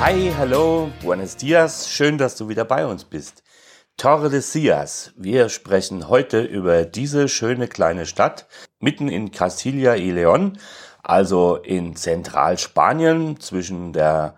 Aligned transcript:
Hi, 0.00 0.32
hallo, 0.36 0.90
buenos 1.02 1.36
dias, 1.36 1.88
schön, 1.88 2.18
dass 2.18 2.36
du 2.36 2.48
wieder 2.48 2.64
bei 2.64 2.84
uns 2.84 3.04
bist. 3.04 3.42
Tordesillas. 3.96 5.12
Wir 5.16 5.48
sprechen 5.48 6.08
heute 6.08 6.42
über 6.42 6.84
diese 6.84 7.28
schöne 7.28 7.68
kleine 7.68 8.04
Stadt 8.04 8.46
mitten 8.80 9.08
in 9.08 9.30
Castilla 9.30 9.94
y 9.94 10.10
León, 10.12 10.58
also 11.02 11.56
in 11.56 11.94
Zentralspanien 11.94 13.40
zwischen 13.40 13.92
der 13.92 14.34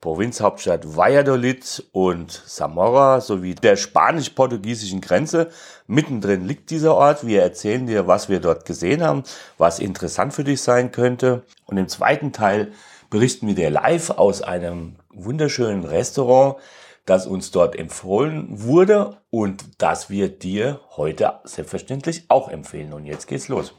Provinzhauptstadt 0.00 0.96
Valladolid 0.96 1.84
und 1.90 2.30
Zamora 2.30 3.20
sowie 3.20 3.56
der 3.56 3.76
spanisch-portugiesischen 3.76 5.00
Grenze. 5.00 5.48
Mittendrin 5.88 6.46
liegt 6.46 6.70
dieser 6.70 6.94
Ort. 6.94 7.26
Wir 7.26 7.42
erzählen 7.42 7.86
dir, 7.86 8.06
was 8.06 8.28
wir 8.28 8.38
dort 8.38 8.64
gesehen 8.64 9.02
haben, 9.02 9.24
was 9.56 9.80
interessant 9.80 10.34
für 10.34 10.44
dich 10.44 10.62
sein 10.62 10.92
könnte. 10.92 11.42
Und 11.66 11.78
im 11.78 11.88
zweiten 11.88 12.32
Teil 12.32 12.70
berichten 13.10 13.48
wir 13.48 13.56
dir 13.56 13.70
live 13.70 14.10
aus 14.10 14.40
einem 14.40 14.96
wunderschönen 15.12 15.84
Restaurant, 15.84 16.56
das 17.04 17.26
uns 17.26 17.50
dort 17.50 17.76
empfohlen 17.76 18.46
wurde 18.50 19.16
und 19.30 19.64
das 19.78 20.10
wir 20.10 20.28
dir 20.28 20.80
heute 20.96 21.40
selbstverständlich 21.44 22.24
auch 22.28 22.48
empfehlen. 22.48 22.92
Und 22.92 23.06
jetzt 23.06 23.26
geht's 23.26 23.48
los. 23.48 23.74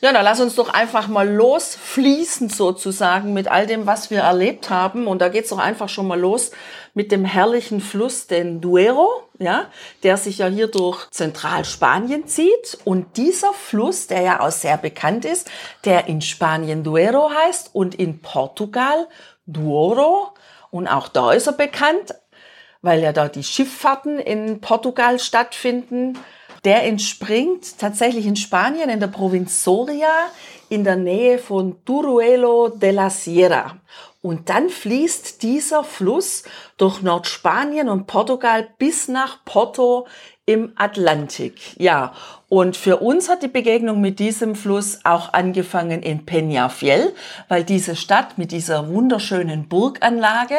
Ja, 0.00 0.12
dann 0.12 0.24
lass 0.24 0.40
uns 0.40 0.54
doch 0.56 0.68
einfach 0.68 1.08
mal 1.08 1.26
losfließen 1.26 2.50
sozusagen 2.50 3.32
mit 3.32 3.48
all 3.48 3.66
dem, 3.66 3.86
was 3.86 4.10
wir 4.10 4.20
erlebt 4.20 4.68
haben. 4.68 5.06
Und 5.06 5.20
da 5.20 5.28
geht's 5.28 5.50
doch 5.50 5.58
einfach 5.58 5.88
schon 5.88 6.06
mal 6.06 6.20
los 6.20 6.50
mit 6.94 7.10
dem 7.10 7.24
herrlichen 7.24 7.80
Fluss, 7.80 8.26
den 8.26 8.60
Duero, 8.60 9.08
ja, 9.38 9.70
der 10.02 10.16
sich 10.16 10.38
ja 10.38 10.46
hier 10.46 10.66
durch 10.66 11.08
Zentralspanien 11.10 12.26
zieht. 12.26 12.76
Und 12.84 13.16
dieser 13.16 13.54
Fluss, 13.54 14.06
der 14.06 14.20
ja 14.20 14.40
auch 14.40 14.50
sehr 14.50 14.76
bekannt 14.76 15.24
ist, 15.24 15.50
der 15.84 16.06
in 16.06 16.20
Spanien 16.20 16.82
Duero 16.82 17.30
heißt 17.30 17.70
und 17.72 17.94
in 17.94 18.20
Portugal 18.20 19.08
Douro. 19.46 20.34
Und 20.74 20.88
auch 20.88 21.06
da 21.06 21.30
ist 21.30 21.46
er 21.46 21.52
bekannt, 21.52 22.16
weil 22.82 23.00
ja 23.00 23.12
da 23.12 23.28
die 23.28 23.44
Schifffahrten 23.44 24.18
in 24.18 24.60
Portugal 24.60 25.20
stattfinden. 25.20 26.18
Der 26.64 26.82
entspringt 26.82 27.78
tatsächlich 27.78 28.26
in 28.26 28.34
Spanien, 28.34 28.90
in 28.90 28.98
der 28.98 29.06
Provinz 29.06 29.62
Soria, 29.62 30.26
in 30.70 30.82
der 30.82 30.96
Nähe 30.96 31.38
von 31.38 31.76
Turuelo 31.84 32.70
de 32.70 32.90
la 32.90 33.08
Sierra. 33.08 33.76
Und 34.20 34.48
dann 34.48 34.68
fließt 34.68 35.44
dieser 35.44 35.84
Fluss 35.84 36.42
durch 36.76 37.02
Nordspanien 37.02 37.88
und 37.88 38.08
Portugal 38.08 38.66
bis 38.76 39.06
nach 39.06 39.44
Porto 39.44 40.08
im 40.46 40.72
Atlantik. 40.76 41.78
Ja, 41.78 42.12
und 42.48 42.76
für 42.76 42.98
uns 42.98 43.28
hat 43.28 43.42
die 43.42 43.48
Begegnung 43.48 44.00
mit 44.00 44.18
diesem 44.18 44.54
Fluss 44.54 45.00
auch 45.04 45.32
angefangen 45.32 46.02
in 46.02 46.26
Peñafiel, 46.26 47.12
weil 47.48 47.64
diese 47.64 47.96
Stadt 47.96 48.36
mit 48.36 48.52
dieser 48.52 48.88
wunderschönen 48.88 49.68
Burganlage, 49.68 50.58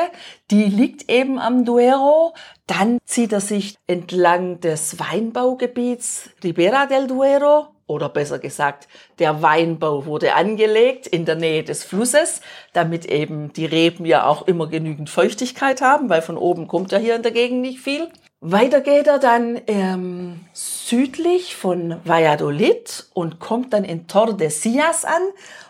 die 0.51 0.65
liegt 0.65 1.09
eben 1.09 1.39
am 1.39 1.65
Duero. 1.65 2.33
Dann 2.67 2.97
zieht 3.05 3.31
er 3.31 3.41
sich 3.41 3.75
entlang 3.85 4.59
des 4.59 4.99
Weinbaugebiets 4.99 6.31
Ribera 6.43 6.87
del 6.87 7.07
Duero 7.07 7.67
oder 7.87 8.09
besser 8.09 8.39
gesagt, 8.39 8.87
der 9.19 9.43
Weinbau 9.43 10.05
wurde 10.05 10.33
angelegt 10.33 11.05
in 11.05 11.25
der 11.25 11.35
Nähe 11.35 11.63
des 11.63 11.83
Flusses, 11.83 12.41
damit 12.73 13.05
eben 13.05 13.53
die 13.53 13.67
Reben 13.67 14.05
ja 14.05 14.25
auch 14.25 14.47
immer 14.47 14.67
genügend 14.67 15.09
Feuchtigkeit 15.09 15.81
haben, 15.81 16.09
weil 16.09 16.23
von 16.23 16.37
oben 16.37 16.67
kommt 16.67 16.91
ja 16.91 16.97
hier 16.97 17.15
in 17.15 17.21
der 17.21 17.31
Gegend 17.31 17.61
nicht 17.61 17.79
viel. 17.79 18.07
Weiter 18.41 18.81
geht 18.81 19.07
er 19.07 19.17
dann 19.17 19.59
ähm, 19.67 20.45
südlich 20.53 21.55
von 21.55 21.99
Valladolid 22.05 23.07
und 23.13 23.39
kommt 23.39 23.73
dann 23.73 23.83
in 23.83 24.07
Tordesillas 24.07 25.05
an, 25.05 25.21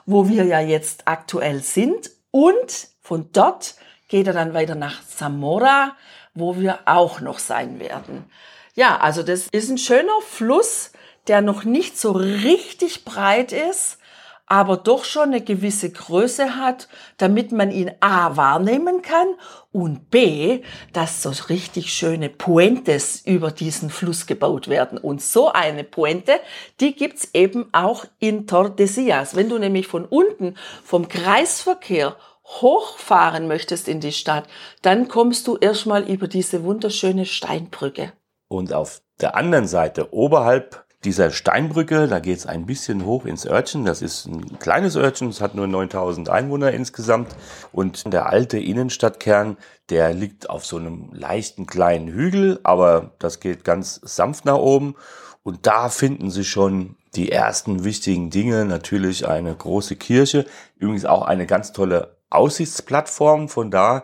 wo 0.06 0.28
wir 0.28 0.44
ja 0.46 0.59
jetzt 0.59 1.08
aktuell 1.08 1.62
sind. 1.62 2.12
Und 2.31 2.90
von 3.02 3.30
dort 3.31 3.76
geht 4.08 4.28
er 4.28 4.34
dann 4.34 4.53
weiter 4.53 4.76
nach 4.76 5.06
Zamora, 5.08 5.96
wo 6.34 6.58
wir 6.58 6.80
auch 6.86 7.22
noch 7.22 7.40
sein 7.40 7.80
werden. 7.80 8.26
Ja, 8.74 8.97
also 8.97 9.24
das 9.24 9.47
ist 9.47 9.70
ein 9.70 9.78
schöner 9.78 10.20
Fluss, 10.28 10.92
der 11.28 11.42
noch 11.42 11.64
nicht 11.64 11.97
so 11.97 12.12
richtig 12.12 13.06
breit 13.06 13.52
ist, 13.52 14.00
aber 14.47 14.78
doch 14.78 15.03
schon 15.03 15.29
eine 15.29 15.41
gewisse 15.41 15.91
Größe 15.91 16.56
hat, 16.57 16.88
damit 17.17 17.51
man 17.51 17.72
ihn 17.72 17.91
A 18.00 18.35
wahrnehmen 18.38 19.01
kann 19.01 19.28
und 19.72 20.09
B, 20.11 20.61
dass 20.94 21.23
so 21.23 21.31
richtig 21.50 21.94
schöne 21.94 22.29
Puentes 22.29 23.22
über 23.25 23.51
diesen 23.51 23.89
Fluss 23.89 24.28
gebaut 24.28 24.67
werden. 24.67 24.97
Und 24.97 25.22
so 25.22 25.51
eine 25.51 25.84
Puente, 25.84 26.39
die 26.79 26.95
gibt's 26.95 27.29
eben 27.34 27.67
auch 27.73 28.05
in 28.19 28.47
Tordesillas. 28.47 29.35
Wenn 29.35 29.50
du 29.50 29.57
nämlich 29.57 29.88
von 29.88 30.05
unten 30.05 30.55
vom 30.84 31.07
Kreisverkehr 31.07 32.16
hochfahren 32.45 33.47
möchtest 33.47 33.88
in 33.88 34.00
die 34.00 34.11
Stadt, 34.11 34.45
dann 34.84 35.07
kommst 35.07 35.47
du 35.47 35.57
erstmal 35.57 36.03
über 36.03 36.28
diese 36.28 36.63
wunderschöne 36.63 37.25
Steinbrücke. 37.25 38.13
Und 38.47 38.72
auf 38.72 39.01
der 39.19 39.35
anderen 39.35 39.66
Seite, 39.66 40.13
oberhalb 40.13 40.84
dieser 41.05 41.31
Steinbrücke, 41.31 42.07
da 42.07 42.19
geht 42.19 42.38
es 42.38 42.45
ein 42.45 42.66
bisschen 42.66 43.05
hoch 43.05 43.25
ins 43.25 43.45
Örtchen. 43.45 43.85
Das 43.85 44.01
ist 44.01 44.25
ein 44.25 44.59
kleines 44.59 44.95
Örtchen, 44.95 45.29
es 45.29 45.39
hat 45.39 45.55
nur 45.55 45.67
9000 45.67 46.29
Einwohner 46.29 46.71
insgesamt. 46.71 47.35
Und 47.71 48.11
der 48.11 48.27
alte 48.27 48.57
Innenstadtkern, 48.57 49.57
der 49.89 50.13
liegt 50.13 50.49
auf 50.49 50.66
so 50.66 50.77
einem 50.77 51.11
leichten 51.13 51.67
kleinen 51.67 52.07
Hügel, 52.07 52.59
aber 52.63 53.11
das 53.19 53.39
geht 53.39 53.63
ganz 53.63 54.01
sanft 54.03 54.45
nach 54.45 54.57
oben. 54.57 54.95
Und 55.43 55.67
da 55.67 55.89
finden 55.89 56.31
Sie 56.31 56.43
schon 56.43 56.95
die 57.16 57.31
ersten 57.31 57.83
wichtigen 57.83 58.31
Dinge. 58.31 58.66
Natürlich 58.66 59.27
eine 59.27 59.55
große 59.55 59.95
Kirche, 59.95 60.45
übrigens 60.77 61.05
auch 61.05 61.22
eine 61.22 61.45
ganz 61.45 61.72
tolle 61.72 62.17
Aussichtsplattform. 62.31 63.47
Von 63.47 63.69
da 63.69 64.03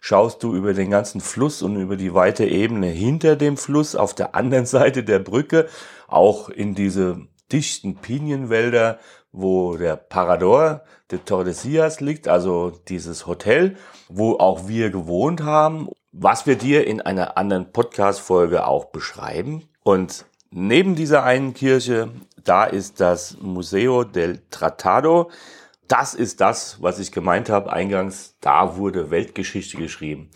schaust 0.00 0.42
du 0.42 0.54
über 0.54 0.74
den 0.74 0.90
ganzen 0.90 1.20
Fluss 1.20 1.62
und 1.62 1.76
über 1.76 1.96
die 1.96 2.12
weite 2.12 2.44
Ebene 2.44 2.88
hinter 2.88 3.36
dem 3.36 3.56
Fluss 3.56 3.96
auf 3.96 4.14
der 4.14 4.34
anderen 4.34 4.66
Seite 4.76 5.02
der 5.02 5.20
Brücke 5.20 5.68
auch 6.12 6.48
in 6.48 6.74
diese 6.74 7.26
dichten 7.50 7.96
Pinienwälder, 7.96 8.98
wo 9.32 9.76
der 9.76 9.96
Parador 9.96 10.82
de 11.10 11.20
Tordesillas 11.24 12.00
liegt, 12.00 12.28
also 12.28 12.70
dieses 12.88 13.26
Hotel, 13.26 13.76
wo 14.08 14.36
auch 14.36 14.68
wir 14.68 14.90
gewohnt 14.90 15.42
haben, 15.42 15.88
was 16.12 16.46
wir 16.46 16.56
dir 16.56 16.86
in 16.86 17.00
einer 17.00 17.36
anderen 17.36 17.72
Podcast-Folge 17.72 18.66
auch 18.66 18.86
beschreiben. 18.86 19.68
Und 19.82 20.26
neben 20.50 20.94
dieser 20.94 21.24
einen 21.24 21.54
Kirche, 21.54 22.10
da 22.44 22.64
ist 22.64 23.00
das 23.00 23.38
Museo 23.40 24.04
del 24.04 24.42
Tratado. 24.50 25.30
Das 25.88 26.14
ist 26.14 26.40
das, 26.40 26.82
was 26.82 26.98
ich 26.98 27.12
gemeint 27.12 27.48
habe 27.48 27.72
eingangs. 27.72 28.36
Da 28.40 28.76
wurde 28.76 29.10
Weltgeschichte 29.10 29.76
geschrieben. 29.78 30.30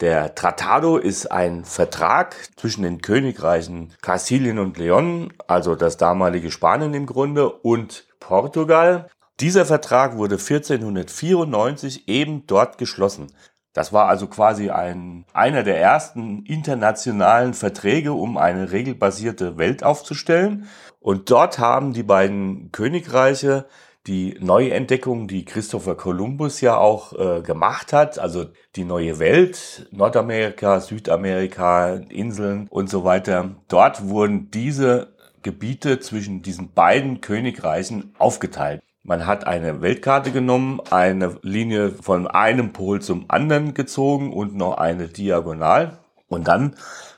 Der 0.00 0.34
Tratado 0.34 0.98
ist 0.98 1.32
ein 1.32 1.64
Vertrag 1.64 2.36
zwischen 2.56 2.82
den 2.82 3.00
Königreichen 3.00 3.94
Kastilien 4.02 4.58
und 4.58 4.76
Leon, 4.76 5.32
also 5.46 5.74
das 5.74 5.96
damalige 5.96 6.50
Spanien 6.50 6.92
im 6.92 7.06
Grunde, 7.06 7.48
und 7.48 8.06
Portugal. 8.20 9.08
Dieser 9.40 9.64
Vertrag 9.64 10.18
wurde 10.18 10.34
1494 10.34 12.08
eben 12.08 12.46
dort 12.46 12.76
geschlossen. 12.76 13.28
Das 13.72 13.94
war 13.94 14.08
also 14.08 14.26
quasi 14.26 14.68
ein, 14.68 15.24
einer 15.32 15.62
der 15.62 15.80
ersten 15.80 16.44
internationalen 16.44 17.54
Verträge, 17.54 18.12
um 18.12 18.36
eine 18.36 18.72
regelbasierte 18.72 19.56
Welt 19.56 19.82
aufzustellen. 19.82 20.68
Und 21.00 21.30
dort 21.30 21.58
haben 21.58 21.94
die 21.94 22.02
beiden 22.02 22.70
Königreiche 22.70 23.64
die 24.06 24.36
Neuentdeckung, 24.40 25.26
die 25.26 25.44
Christopher 25.44 25.96
Columbus 25.96 26.60
ja 26.60 26.76
auch 26.76 27.12
äh, 27.12 27.42
gemacht 27.42 27.92
hat, 27.92 28.18
also 28.18 28.46
die 28.76 28.84
neue 28.84 29.18
Welt, 29.18 29.88
Nordamerika, 29.90 30.80
Südamerika, 30.80 31.94
Inseln 32.08 32.68
und 32.70 32.88
so 32.88 33.04
weiter. 33.04 33.56
Dort 33.68 34.08
wurden 34.08 34.50
diese 34.50 35.14
Gebiete 35.42 36.00
zwischen 36.00 36.42
diesen 36.42 36.72
beiden 36.72 37.20
Königreichen 37.20 38.14
aufgeteilt. 38.18 38.82
Man 39.02 39.26
hat 39.26 39.46
eine 39.46 39.82
Weltkarte 39.82 40.32
genommen, 40.32 40.80
eine 40.90 41.38
Linie 41.42 41.90
von 41.90 42.26
einem 42.26 42.72
Pol 42.72 43.00
zum 43.00 43.26
anderen 43.28 43.74
gezogen 43.74 44.32
und 44.32 44.56
noch 44.56 44.78
eine 44.78 45.08
Diagonal. 45.08 45.98
Und 46.26 46.48
dann 46.48 46.74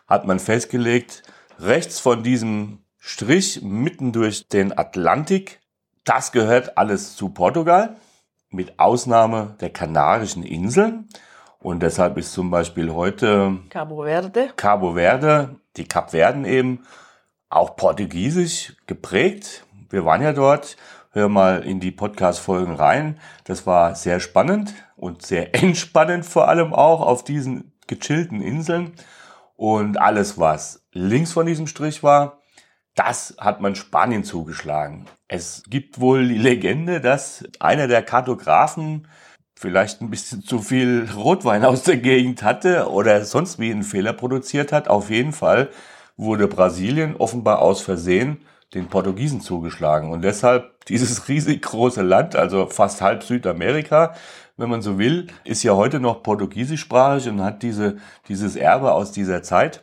hat 0.07 0.27
man 0.27 0.39
festgelegt, 0.39 1.23
rechts 1.59 1.99
von 1.99 2.23
diesem 2.23 2.81
Strich 2.99 3.63
mitten 3.63 4.13
durch 4.13 4.49
den 4.49 4.77
Atlantik 4.77 5.61
das 6.09 6.33
gehört 6.33 6.79
alles 6.79 7.17
zu 7.17 7.29
Portugal, 7.29 7.97
mit 8.51 8.79
Ausnahme 8.79 9.57
der 9.61 9.71
Kanarischen 9.71 10.43
Inseln. 10.43 11.09
Und 11.59 11.83
deshalb 11.83 12.17
ist 12.17 12.33
zum 12.33 12.51
Beispiel 12.51 12.93
heute 12.93 13.59
Cabo 13.69 14.05
Verde. 14.05 14.51
Cabo 14.57 14.95
Verde, 14.95 15.57
die 15.77 15.85
Kapverden 15.85 16.45
eben, 16.45 16.87
auch 17.51 17.77
portugiesisch 17.77 18.77
geprägt. 18.87 19.67
Wir 19.91 20.05
waren 20.05 20.23
ja 20.23 20.33
dort. 20.33 20.77
Hör 21.11 21.29
mal 21.29 21.63
in 21.63 21.81
die 21.81 21.91
Podcast-Folgen 21.91 22.75
rein. 22.75 23.19
Das 23.45 23.67
war 23.67 23.95
sehr 23.95 24.21
spannend 24.21 24.75
und 24.97 25.27
sehr 25.27 25.55
entspannend 25.63 26.25
vor 26.25 26.49
allem 26.49 26.73
auch 26.73 27.01
auf 27.01 27.25
diesen 27.25 27.73
gechillten 27.87 28.41
Inseln. 28.41 28.93
Und 29.57 30.01
alles, 30.01 30.39
was 30.39 30.87
links 30.93 31.33
von 31.33 31.47
diesem 31.47 31.67
Strich 31.67 32.03
war, 32.03 32.38
das 32.99 33.37
hat 33.39 33.61
man 33.61 33.77
Spanien 33.77 34.25
zugeschlagen. 34.25 35.07
Es 35.29 35.63
gibt 35.69 36.01
wohl 36.01 36.27
die 36.27 36.39
Legende, 36.39 37.01
dass 37.01 37.45
einer 37.61 37.87
der 37.87 38.03
Kartografen 38.03 39.07
vielleicht 39.55 40.01
ein 40.01 40.11
bisschen 40.11 40.43
zu 40.43 40.59
viel 40.59 41.09
Rotwein 41.15 41.65
aus 41.65 41.85
der 41.85 41.99
Gegend 41.99 42.43
hatte 42.43 42.91
oder 42.91 43.25
sonst 43.25 43.61
wie 43.61 43.71
einen 43.71 43.85
Fehler 43.85 44.13
produziert 44.13 44.73
hat. 44.73 44.89
Auf 44.89 45.11
jeden 45.11 45.33
Fall 45.33 45.71
wurde 46.17 46.49
Brasilien 46.49 47.15
offenbar 47.17 47.61
aus 47.61 47.81
Versehen 47.83 48.39
den 48.75 48.89
Portugiesen 48.89 49.41
zugeschlagen. 49.41 50.11
Und 50.11 50.23
deshalb 50.23 50.85
dieses 50.87 51.29
riesig 51.29 51.63
große 51.63 52.03
Land, 52.03 52.35
also 52.35 52.67
fast 52.67 53.01
halb 53.01 53.23
Südamerika, 53.23 54.15
wenn 54.57 54.71
man 54.71 54.83
so 54.83 54.99
will, 54.99 55.29
ist 55.45 55.63
ja 55.63 55.77
heute 55.77 56.01
noch 56.01 56.25
portugiesischsprachig 56.25 57.29
und 57.29 57.43
hat 57.43 57.63
diese, 57.63 57.99
dieses 58.27 58.57
Erbe 58.57 58.93
aus 58.93 59.13
dieser 59.13 59.45
Zeit. 59.45 59.83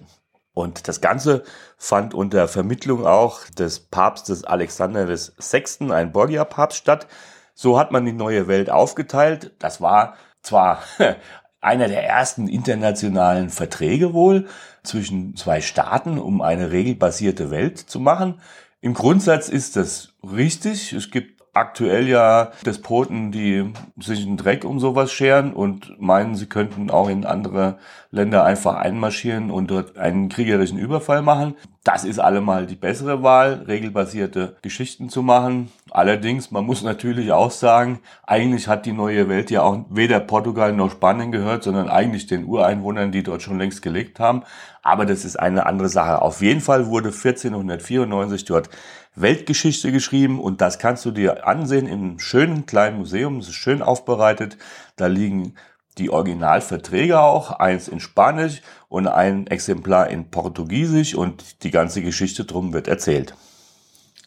Und 0.56 0.88
das 0.88 1.02
Ganze 1.02 1.44
fand 1.78 2.14
unter 2.14 2.48
Vermittlung 2.48 3.06
auch 3.06 3.42
des 3.50 3.82
Papstes 3.82 4.46
Alexander 4.46 5.08
VI., 5.08 5.92
ein 5.92 6.14
Borgia-Papst, 6.14 6.78
statt. 6.78 7.08
So 7.54 7.78
hat 7.78 7.92
man 7.92 8.06
die 8.06 8.14
neue 8.14 8.48
Welt 8.48 8.70
aufgeteilt. 8.70 9.52
Das 9.60 9.82
war 9.82 10.16
zwar 10.42 10.82
einer 11.62 11.90
der 11.90 12.06
ersten 12.06 12.48
internationalen 12.48 13.50
Verträge 13.50 14.14
wohl 14.14 14.48
zwischen 14.82 15.36
zwei 15.36 15.60
Staaten, 15.60 16.18
um 16.18 16.42
eine 16.42 16.72
regelbasierte 16.72 17.52
Welt 17.52 17.78
zu 17.78 18.00
machen. 18.00 18.40
Im 18.80 18.94
Grundsatz 18.94 19.50
ist 19.50 19.76
das 19.76 20.14
richtig. 20.24 20.94
Es 20.94 21.12
gibt 21.12 21.35
aktuell 21.56 22.08
ja 22.08 22.52
Despoten, 22.66 23.32
die 23.32 23.72
sich 23.98 24.26
einen 24.26 24.38
Dreck 24.38 24.66
um 24.66 24.80
sowas 24.80 25.12
scheren 25.12 25.54
und 25.54 26.00
meinen, 26.00 26.36
sie 26.36 26.48
könnten 26.48 26.90
auch 26.92 27.10
in 27.10 27.26
andere 27.26 27.78
Länder 28.12 28.44
einfach 28.44 28.76
einmarschieren 28.76 29.52
und 29.52 29.72
dort 29.72 29.98
einen 29.98 30.30
kriegerischen 30.30 30.78
Überfall 30.78 31.22
machen. 31.22 31.56
Das 31.84 32.04
ist 32.04 32.20
allemal 32.20 32.66
die 32.66 32.76
bessere 32.76 33.24
Wahl, 33.24 33.66
regelbasierte 33.68 34.58
Geschichten 34.62 35.10
zu 35.10 35.22
machen. 35.22 35.72
Allerdings, 35.96 36.52
man 36.52 36.66
muss 36.66 36.84
natürlich 36.84 37.32
auch 37.32 37.52
sagen, 37.52 38.02
eigentlich 38.28 38.68
hat 38.68 38.86
die 38.86 38.92
neue 38.92 39.30
Welt 39.30 39.50
ja 39.50 39.62
auch 39.62 39.86
weder 39.90 40.20
Portugal 40.20 40.74
noch 40.74 40.92
Spanien 40.92 41.32
gehört, 41.32 41.64
sondern 41.64 41.88
eigentlich 41.88 42.28
den 42.28 42.44
Ureinwohnern, 42.44 43.14
die 43.14 43.24
dort 43.24 43.42
schon 43.42 43.58
längst 43.58 43.82
gelebt 43.82 44.20
haben. 44.20 44.44
Aber 44.84 45.06
das 45.06 45.24
ist 45.24 45.40
eine 45.40 45.66
andere 45.66 45.88
Sache. 45.88 46.22
Auf 46.22 46.42
jeden 46.42 46.60
Fall 46.60 46.88
wurde 46.88 47.14
1494 47.14 48.44
dort 48.44 48.70
Weltgeschichte 49.16 49.94
geschrieben 49.94 50.42
und 50.42 50.60
das 50.60 50.80
kannst 50.80 51.06
du 51.06 51.12
dir 51.12 51.48
ansehen 51.48 51.88
im 51.88 52.20
schönen 52.20 52.66
kleinen 52.66 52.98
Museum. 52.98 53.38
Es 53.38 53.48
ist 53.48 53.56
schön 53.56 53.82
aufbereitet. 53.82 54.58
Da 54.98 55.08
liegen 55.08 55.54
die 55.98 56.10
Originalverträge 56.10 57.22
auch, 57.22 57.52
eins 57.52 57.88
in 57.88 58.02
Spanisch 58.02 58.62
und 58.90 59.08
ein 59.08 59.48
Exemplar 59.48 60.10
in 60.10 60.30
Portugiesisch 60.30 61.16
und 61.16 61.64
die 61.64 61.72
ganze 61.72 62.02
Geschichte 62.02 62.44
drum 62.44 62.74
wird 62.74 62.90
erzählt. 62.90 63.34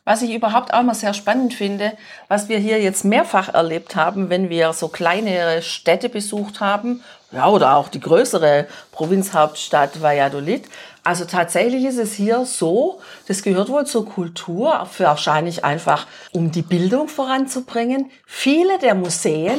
Was 0.09 0.23
ich 0.23 0.35
überhaupt 0.35 0.73
auch 0.73 0.83
mal 0.83 0.95
sehr 0.95 1.13
spannend 1.13 1.53
finde, 1.53 1.93
was 2.29 2.49
wir 2.49 2.57
hier 2.57 2.81
jetzt 2.81 3.05
mehrfach 3.05 3.53
erlebt 3.53 3.95
haben, 3.95 4.31
wenn 4.31 4.49
wir 4.49 4.73
so 4.73 4.89
kleinere 4.89 5.61
Städte 5.61 6.09
besucht 6.09 6.61
haben, 6.61 7.05
ja, 7.31 7.47
oder 7.47 7.77
auch 7.77 7.89
die 7.89 8.01
größere 8.01 8.69
Provinzhauptstadt 8.91 10.01
Valladolid. 10.01 10.65
Also 11.05 11.27
tatsächlich 11.27 11.85
ist 11.85 11.99
es 11.99 12.15
hier 12.15 12.47
so, 12.47 13.03
das 13.27 13.43
gehört 13.43 13.69
wohl 13.69 13.85
zur 13.85 14.09
Kultur, 14.09 14.89
wahrscheinlich 14.97 15.67
einfach, 15.67 16.07
um 16.33 16.53
die 16.53 16.63
Bildung 16.63 17.09
voranzubringen. 17.09 18.11
Viele 18.25 18.79
der 18.79 18.95
Museen 18.95 19.59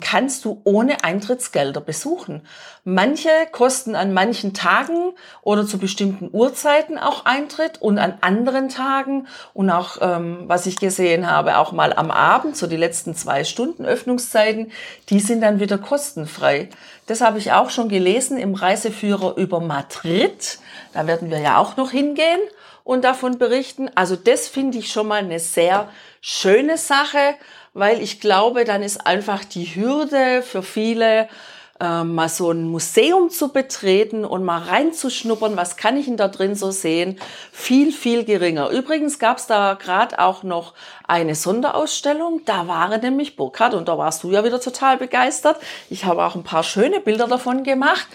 kannst 0.00 0.44
du 0.44 0.60
ohne 0.64 1.04
Eintrittsgelder 1.04 1.80
besuchen. 1.80 2.42
Manche 2.84 3.30
kosten 3.50 3.94
an 3.94 4.12
manchen 4.12 4.54
Tagen 4.54 5.12
oder 5.42 5.66
zu 5.66 5.78
bestimmten 5.78 6.30
Uhrzeiten 6.32 6.98
auch 6.98 7.24
Eintritt 7.24 7.80
und 7.80 7.98
an 7.98 8.18
anderen 8.20 8.68
Tagen 8.68 9.26
und 9.54 9.70
auch, 9.70 9.98
ähm, 10.00 10.44
was 10.46 10.66
ich 10.66 10.76
gesehen 10.76 11.30
habe, 11.30 11.58
auch 11.58 11.72
mal 11.72 11.92
am 11.92 12.10
Abend, 12.10 12.56
so 12.56 12.66
die 12.66 12.76
letzten 12.76 13.14
zwei 13.14 13.44
Stunden 13.44 13.84
Öffnungszeiten, 13.84 14.70
die 15.08 15.20
sind 15.20 15.40
dann 15.40 15.60
wieder 15.60 15.78
kostenfrei. 15.78 16.68
Das 17.06 17.20
habe 17.20 17.38
ich 17.38 17.52
auch 17.52 17.70
schon 17.70 17.88
gelesen 17.88 18.38
im 18.38 18.54
Reiseführer 18.54 19.36
über 19.36 19.60
Madrid. 19.60 20.58
Da 20.92 21.06
werden 21.06 21.30
wir 21.30 21.38
ja 21.38 21.58
auch 21.58 21.76
noch 21.76 21.90
hingehen 21.90 22.40
und 22.84 23.02
davon 23.02 23.38
berichten. 23.38 23.90
Also 23.96 24.14
das 24.14 24.46
finde 24.46 24.78
ich 24.78 24.92
schon 24.92 25.08
mal 25.08 25.16
eine 25.18 25.40
sehr 25.40 25.88
schöne 26.20 26.78
Sache 26.78 27.34
weil 27.76 28.00
ich 28.00 28.20
glaube, 28.20 28.64
dann 28.64 28.82
ist 28.82 29.06
einfach 29.06 29.44
die 29.44 29.66
Hürde 29.66 30.42
für 30.42 30.62
viele, 30.62 31.28
äh, 31.78 32.04
mal 32.04 32.30
so 32.30 32.50
ein 32.50 32.68
Museum 32.68 33.28
zu 33.28 33.52
betreten 33.52 34.24
und 34.24 34.44
mal 34.44 34.62
reinzuschnuppern, 34.62 35.58
was 35.58 35.76
kann 35.76 35.98
ich 35.98 36.06
denn 36.06 36.16
da 36.16 36.28
drin 36.28 36.54
so 36.54 36.70
sehen, 36.70 37.18
viel, 37.52 37.92
viel 37.92 38.24
geringer. 38.24 38.70
Übrigens 38.70 39.18
gab 39.18 39.36
es 39.36 39.46
da 39.46 39.74
gerade 39.74 40.18
auch 40.18 40.42
noch 40.42 40.72
eine 41.06 41.34
Sonderausstellung, 41.34 42.40
da 42.46 42.66
war 42.66 42.96
nämlich 42.96 43.36
Burkhard 43.36 43.74
und 43.74 43.88
da 43.88 43.98
warst 43.98 44.22
du 44.22 44.30
ja 44.30 44.42
wieder 44.42 44.60
total 44.60 44.96
begeistert. 44.96 45.58
Ich 45.90 46.06
habe 46.06 46.24
auch 46.24 46.34
ein 46.34 46.44
paar 46.44 46.62
schöne 46.62 47.00
Bilder 47.00 47.28
davon 47.28 47.62
gemacht 47.62 48.08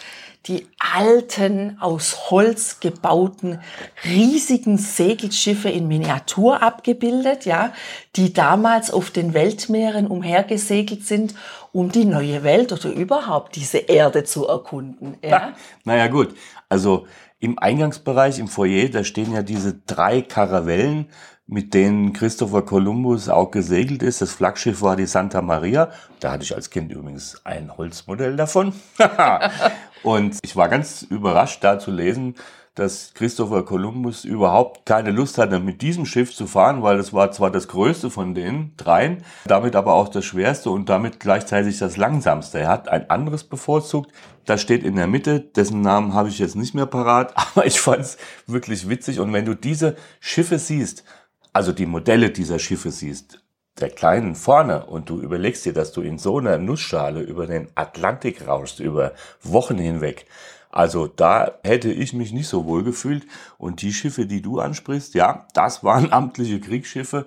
die 0.48 0.68
alten, 0.80 1.78
aus 1.80 2.32
Holz 2.32 2.80
gebauten, 2.80 3.60
riesigen 4.04 4.78
Segelschiffe 4.78 5.70
in 5.70 5.88
Miniatur 5.88 6.64
abgebildet, 6.64 7.46
ja, 7.46 7.74
die 8.16 8.34
damals 8.34 8.92
auf 8.92 9.12
den 9.12 9.34
Weltmeeren 9.34 10.08
umhergesegelt 10.08 11.06
sind, 11.06 11.36
um 11.72 11.92
die 11.92 12.06
neue 12.06 12.44
Welt 12.44 12.72
oder 12.72 12.92
überhaupt 12.92 13.56
diese 13.56 13.78
Erde 13.78 14.24
zu 14.24 14.48
erkunden, 14.48 15.18
ja. 15.24 15.54
naja, 15.84 16.08
gut. 16.08 16.36
Also, 16.70 17.06
im 17.40 17.58
Eingangsbereich, 17.58 18.38
im 18.38 18.48
Foyer, 18.48 18.90
da 18.90 19.04
stehen 19.04 19.34
ja 19.34 19.42
diese 19.42 19.74
drei 19.88 20.22
Karavellen, 20.22 21.08
mit 21.48 21.74
denen 21.74 22.14
Christopher 22.14 22.62
Columbus 22.62 23.30
auch 23.30 23.52
gesegelt 23.52 24.04
ist. 24.04 24.22
Das 24.22 24.32
Flaggschiff 24.32 24.82
war 24.82 24.96
die 24.96 25.06
Santa 25.06 25.42
Maria. 25.42 25.90
Da 26.20 26.32
hatte 26.32 26.44
ich 26.44 26.56
als 26.56 26.70
Kind 26.70 26.92
übrigens 26.92 27.42
ein 27.44 27.76
Holzmodell 27.76 28.38
davon. 28.38 28.74
Und 30.04 30.40
ich 30.44 30.56
war 30.56 30.70
ganz 30.70 31.04
überrascht 31.04 31.64
da 31.64 31.80
zu 31.80 31.92
lesen, 31.92 32.36
dass 32.76 33.14
Christopher 33.14 33.66
Columbus 33.66 34.24
überhaupt 34.24 34.86
keine 34.86 35.12
Lust 35.12 35.38
hatte, 35.38 35.60
mit 35.60 35.82
diesem 35.82 36.06
Schiff 36.06 36.34
zu 36.34 36.48
fahren, 36.48 36.82
weil 36.82 36.98
es 37.00 37.12
war 37.12 37.32
zwar 37.32 37.52
das 37.52 37.68
größte 37.68 38.10
von 38.10 38.34
den 38.34 38.74
dreien, 38.78 39.24
damit 39.46 39.76
aber 39.76 39.94
auch 39.94 40.08
das 40.08 40.24
schwerste 40.24 40.70
und 40.70 40.88
damit 40.88 41.20
gleichzeitig 41.20 41.78
das 41.80 41.98
langsamste. 41.98 42.60
Er 42.60 42.70
hat 42.70 42.88
ein 42.88 43.10
anderes 43.10 43.44
bevorzugt. 43.44 44.12
Das 44.46 44.62
steht 44.62 44.84
in 44.84 44.96
der 44.96 45.08
Mitte, 45.08 45.42
dessen 45.42 45.82
Namen 45.82 46.14
habe 46.14 46.30
ich 46.30 46.40
jetzt 46.40 46.56
nicht 46.56 46.74
mehr 46.74 46.86
parat, 46.86 47.34
aber 47.36 47.66
ich 47.66 47.80
fand 47.80 48.02
es 48.02 48.18
wirklich 48.48 48.88
witzig. 48.88 49.20
Und 49.20 49.34
wenn 49.34 49.46
du 49.46 49.54
diese 49.54 49.98
Schiffe 50.22 50.58
siehst, 50.58 51.04
also 51.52 51.74
die 51.74 51.86
Modelle 51.86 52.30
dieser 52.30 52.58
Schiffe 52.58 52.92
siehst, 52.92 53.44
der 53.80 53.90
Kleinen 53.90 54.36
vorne 54.36 54.86
und 54.86 55.10
du 55.10 55.22
überlegst 55.22 55.66
dir, 55.66 55.74
dass 55.74 55.92
du 55.92 56.02
in 56.02 56.18
so 56.18 56.38
einer 56.38 56.58
Nussschale 56.58 57.22
über 57.22 57.48
den 57.48 57.70
Atlantik 57.76 58.48
rauschst, 58.48 58.80
über 58.80 59.14
Wochen 59.42 59.78
hinweg. 59.78 60.26
Also 60.72 61.08
da 61.08 61.60
hätte 61.64 61.92
ich 61.92 62.14
mich 62.14 62.32
nicht 62.32 62.48
so 62.48 62.66
wohl 62.66 62.84
gefühlt. 62.84 63.26
Und 63.58 63.82
die 63.82 63.94
Schiffe, 63.94 64.26
die 64.26 64.42
du 64.42 64.60
ansprichst, 64.60 65.14
ja, 65.14 65.48
das 65.54 65.84
waren 65.84 66.12
amtliche 66.14 66.60
Kriegsschiffe. 66.60 67.26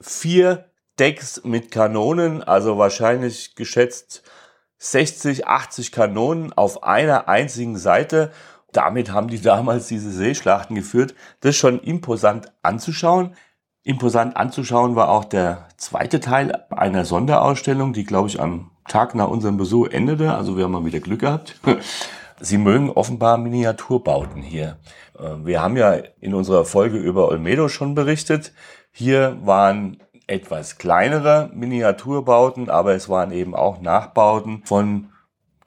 Vier 0.00 0.70
Decks 0.98 1.42
mit 1.44 1.70
Kanonen, 1.70 2.42
also 2.42 2.78
wahrscheinlich 2.78 3.54
geschätzt 3.56 4.22
60, 4.78 5.46
80 5.46 5.92
Kanonen 5.92 6.52
auf 6.52 6.82
einer 6.82 7.28
einzigen 7.28 7.76
Seite. 7.76 8.30
Damit 8.72 9.10
haben 9.10 9.28
die 9.28 9.40
damals 9.40 9.88
diese 9.88 10.10
Seeschlachten 10.10 10.76
geführt. 10.76 11.14
Das 11.40 11.50
ist 11.50 11.56
schon 11.56 11.80
imposant 11.80 12.52
anzuschauen. 12.62 13.34
Imposant 13.84 14.34
anzuschauen 14.36 14.96
war 14.96 15.10
auch 15.10 15.24
der 15.24 15.68
zweite 15.76 16.18
Teil 16.18 16.64
einer 16.70 17.04
Sonderausstellung, 17.04 17.92
die, 17.92 18.04
glaube 18.04 18.28
ich, 18.28 18.40
am 18.40 18.70
Tag 18.88 19.14
nach 19.14 19.28
unserem 19.28 19.58
Besuch 19.58 19.88
endete. 19.88 20.34
Also 20.34 20.56
wir 20.56 20.64
haben 20.64 20.72
mal 20.72 20.86
wieder 20.86 21.00
Glück 21.00 21.20
gehabt. 21.20 21.60
Sie 22.40 22.58
mögen 22.58 22.90
offenbar 22.90 23.36
Miniaturbauten 23.36 24.42
hier. 24.42 24.78
Äh, 25.18 25.44
wir 25.44 25.60
haben 25.60 25.76
ja 25.76 25.98
in 26.20 26.34
unserer 26.34 26.64
Folge 26.64 26.96
über 26.96 27.28
Olmedo 27.28 27.68
schon 27.68 27.94
berichtet. 27.94 28.52
Hier 28.90 29.36
waren 29.42 29.98
etwas 30.26 30.78
kleinere 30.78 31.50
Miniaturbauten, 31.52 32.70
aber 32.70 32.94
es 32.94 33.10
waren 33.10 33.32
eben 33.32 33.54
auch 33.54 33.82
Nachbauten 33.82 34.62
von 34.64 35.10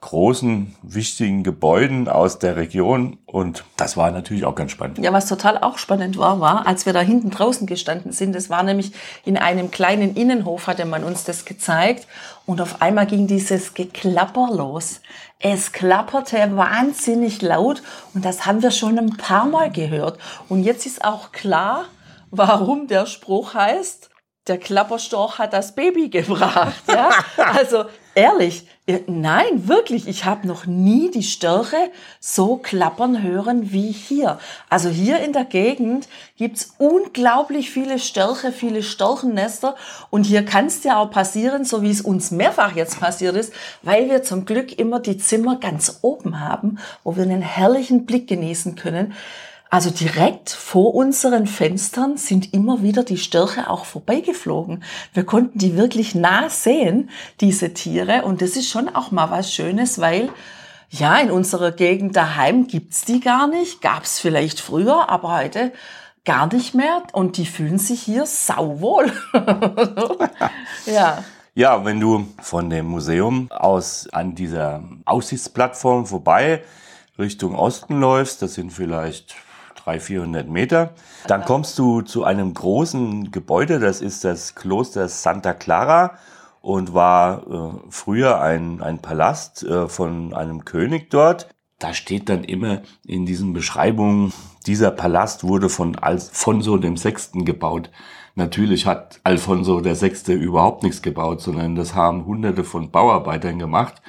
großen, 0.00 0.76
wichtigen 0.82 1.42
Gebäuden 1.42 2.08
aus 2.08 2.38
der 2.38 2.56
Region. 2.56 3.18
Und 3.26 3.64
das 3.76 3.96
war 3.96 4.10
natürlich 4.10 4.44
auch 4.44 4.54
ganz 4.54 4.70
spannend. 4.70 4.98
Ja, 4.98 5.12
was 5.12 5.26
total 5.26 5.58
auch 5.58 5.76
spannend 5.76 6.16
war, 6.18 6.38
war, 6.40 6.66
als 6.66 6.86
wir 6.86 6.92
da 6.92 7.00
hinten 7.00 7.30
draußen 7.30 7.66
gestanden 7.66 8.12
sind, 8.12 8.34
das 8.34 8.48
war 8.48 8.62
nämlich 8.62 8.92
in 9.24 9.36
einem 9.36 9.70
kleinen 9.70 10.14
Innenhof, 10.14 10.68
hatte 10.68 10.84
man 10.84 11.02
uns 11.02 11.24
das 11.24 11.44
gezeigt. 11.44 12.06
Und 12.46 12.60
auf 12.60 12.80
einmal 12.80 13.06
ging 13.06 13.26
dieses 13.26 13.74
Geklapper 13.74 14.48
los. 14.52 15.00
Es 15.40 15.72
klapperte 15.72 16.56
wahnsinnig 16.56 17.42
laut 17.42 17.82
und 18.14 18.24
das 18.24 18.46
haben 18.46 18.62
wir 18.62 18.70
schon 18.70 18.98
ein 18.98 19.16
paar 19.16 19.46
Mal 19.46 19.70
gehört. 19.70 20.18
Und 20.48 20.62
jetzt 20.62 20.86
ist 20.86 21.04
auch 21.04 21.32
klar, 21.32 21.86
warum 22.30 22.86
der 22.86 23.06
Spruch 23.06 23.54
heißt, 23.54 24.10
der 24.48 24.58
Klapperstorch 24.58 25.38
hat 25.38 25.52
das 25.52 25.74
Baby 25.74 26.08
gebracht. 26.10 26.82
Ja? 26.88 27.10
Also 27.36 27.84
ehrlich, 28.14 28.66
nein, 29.06 29.68
wirklich, 29.68 30.08
ich 30.08 30.24
habe 30.24 30.46
noch 30.46 30.66
nie 30.66 31.10
die 31.10 31.22
Störche 31.22 31.76
so 32.20 32.56
klappern 32.56 33.22
hören 33.22 33.70
wie 33.70 33.92
hier. 33.92 34.38
Also 34.70 34.88
hier 34.88 35.20
in 35.20 35.32
der 35.32 35.44
Gegend 35.44 36.08
gibt's 36.36 36.74
unglaublich 36.78 37.70
viele 37.70 37.98
Störche, 37.98 38.50
viele 38.50 38.82
Storchennester 38.82 39.76
und 40.10 40.24
hier 40.24 40.44
kann 40.44 40.66
es 40.66 40.84
ja 40.84 40.96
auch 40.98 41.10
passieren, 41.10 41.64
so 41.64 41.82
wie 41.82 41.90
es 41.90 42.00
uns 42.00 42.30
mehrfach 42.30 42.74
jetzt 42.76 42.98
passiert 42.98 43.36
ist, 43.36 43.52
weil 43.82 44.08
wir 44.08 44.22
zum 44.22 44.46
Glück 44.46 44.78
immer 44.78 45.00
die 45.00 45.18
Zimmer 45.18 45.56
ganz 45.56 45.98
oben 46.02 46.40
haben, 46.40 46.78
wo 47.04 47.16
wir 47.16 47.24
einen 47.24 47.42
herrlichen 47.42 48.06
Blick 48.06 48.26
genießen 48.26 48.74
können. 48.74 49.12
Also 49.70 49.90
direkt 49.90 50.48
vor 50.48 50.94
unseren 50.94 51.46
Fenstern 51.46 52.16
sind 52.16 52.54
immer 52.54 52.82
wieder 52.82 53.04
die 53.04 53.18
Störche 53.18 53.68
auch 53.68 53.84
vorbeigeflogen. 53.84 54.82
Wir 55.12 55.24
konnten 55.24 55.58
die 55.58 55.76
wirklich 55.76 56.14
nah 56.14 56.48
sehen, 56.48 57.10
diese 57.40 57.74
Tiere. 57.74 58.22
Und 58.24 58.40
das 58.40 58.56
ist 58.56 58.70
schon 58.70 58.88
auch 58.88 59.10
mal 59.10 59.30
was 59.30 59.52
Schönes, 59.52 59.98
weil 59.98 60.30
ja, 60.88 61.18
in 61.18 61.30
unserer 61.30 61.70
Gegend 61.70 62.16
daheim 62.16 62.66
gibt's 62.66 63.04
die 63.04 63.20
gar 63.20 63.46
nicht. 63.46 63.82
Gab's 63.82 64.18
vielleicht 64.18 64.58
früher, 64.58 65.10
aber 65.10 65.36
heute 65.36 65.72
gar 66.24 66.52
nicht 66.52 66.74
mehr. 66.74 67.02
Und 67.12 67.36
die 67.36 67.44
fühlen 67.44 67.78
sich 67.78 68.00
hier 68.00 68.24
sauwohl. 68.24 69.12
ja. 70.86 71.22
Ja, 71.54 71.84
wenn 71.84 72.00
du 72.00 72.26
von 72.40 72.70
dem 72.70 72.86
Museum 72.86 73.50
aus 73.50 74.08
an 74.12 74.34
dieser 74.34 74.82
Aussichtsplattform 75.04 76.06
vorbei 76.06 76.62
Richtung 77.18 77.54
Osten 77.54 78.00
läufst, 78.00 78.40
das 78.40 78.54
sind 78.54 78.72
vielleicht 78.72 79.36
300, 79.84 80.02
400 80.02 80.48
Meter. 80.48 80.94
Dann 81.26 81.44
kommst 81.44 81.78
du 81.78 82.02
zu 82.02 82.24
einem 82.24 82.54
großen 82.54 83.30
Gebäude, 83.30 83.78
das 83.78 84.00
ist 84.00 84.24
das 84.24 84.54
Kloster 84.54 85.08
Santa 85.08 85.54
Clara 85.54 86.18
und 86.60 86.94
war 86.94 87.46
äh, 87.46 87.78
früher 87.90 88.40
ein, 88.40 88.82
ein 88.82 88.98
Palast 88.98 89.62
äh, 89.62 89.88
von 89.88 90.34
einem 90.34 90.64
König 90.64 91.10
dort. 91.10 91.48
Da 91.78 91.94
steht 91.94 92.28
dann 92.28 92.42
immer 92.42 92.82
in 93.06 93.24
diesen 93.24 93.52
Beschreibungen, 93.52 94.32
dieser 94.66 94.90
Palast 94.90 95.44
wurde 95.44 95.68
von 95.68 95.96
Alfonso 95.96 96.76
dem 96.76 96.96
Sechsten 96.96 97.44
gebaut. 97.44 97.90
Natürlich 98.34 98.86
hat 98.86 99.20
Alfonso 99.24 99.80
der 99.80 99.94
Sechste 99.94 100.32
überhaupt 100.32 100.82
nichts 100.82 101.02
gebaut, 101.02 101.40
sondern 101.40 101.74
das 101.74 101.94
haben 101.94 102.24
hunderte 102.24 102.64
von 102.64 102.90
Bauarbeitern 102.90 103.58
gemacht. 103.58 104.02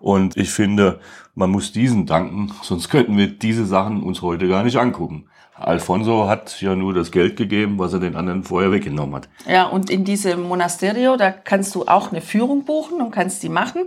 Und 0.00 0.36
ich 0.36 0.50
finde, 0.50 1.00
man 1.34 1.50
muss 1.50 1.72
diesen 1.72 2.06
danken, 2.06 2.52
sonst 2.62 2.88
könnten 2.88 3.16
wir 3.16 3.28
diese 3.28 3.66
Sachen 3.66 4.02
uns 4.02 4.22
heute 4.22 4.48
gar 4.48 4.62
nicht 4.62 4.76
angucken. 4.76 5.26
Alfonso 5.58 6.28
hat 6.28 6.60
ja 6.60 6.74
nur 6.74 6.92
das 6.92 7.10
Geld 7.10 7.36
gegeben, 7.36 7.78
was 7.78 7.92
er 7.94 8.00
den 8.00 8.14
anderen 8.14 8.44
vorher 8.44 8.72
weggenommen 8.72 9.14
hat. 9.14 9.28
Ja, 9.48 9.64
und 9.64 9.88
in 9.88 10.04
diesem 10.04 10.42
Monasterio, 10.42 11.16
da 11.16 11.30
kannst 11.30 11.74
du 11.74 11.86
auch 11.86 12.12
eine 12.12 12.20
Führung 12.20 12.64
buchen 12.64 13.00
und 13.00 13.10
kannst 13.10 13.42
die 13.42 13.48
machen. 13.48 13.84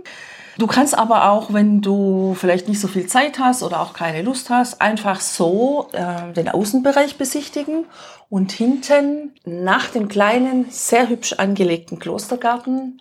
Du 0.58 0.66
kannst 0.66 0.98
aber 0.98 1.30
auch, 1.30 1.52
wenn 1.52 1.80
du 1.80 2.34
vielleicht 2.38 2.68
nicht 2.68 2.80
so 2.80 2.88
viel 2.88 3.06
Zeit 3.06 3.38
hast 3.38 3.62
oder 3.62 3.80
auch 3.80 3.94
keine 3.94 4.22
Lust 4.22 4.50
hast, 4.50 4.80
einfach 4.82 5.20
so 5.20 5.88
äh, 5.92 6.32
den 6.32 6.48
Außenbereich 6.48 7.16
besichtigen 7.16 7.86
und 8.28 8.52
hinten 8.52 9.32
nach 9.44 9.88
dem 9.88 10.08
kleinen, 10.08 10.66
sehr 10.70 11.08
hübsch 11.08 11.34
angelegten 11.34 11.98
Klostergarten 11.98 13.00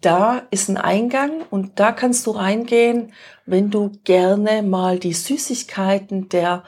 da 0.00 0.42
ist 0.50 0.68
ein 0.68 0.76
Eingang 0.76 1.42
und 1.50 1.78
da 1.78 1.92
kannst 1.92 2.26
du 2.26 2.30
reingehen, 2.30 3.12
wenn 3.46 3.70
du 3.70 3.92
gerne 4.04 4.62
mal 4.62 4.98
die 4.98 5.12
Süßigkeiten 5.12 6.28
der 6.28 6.62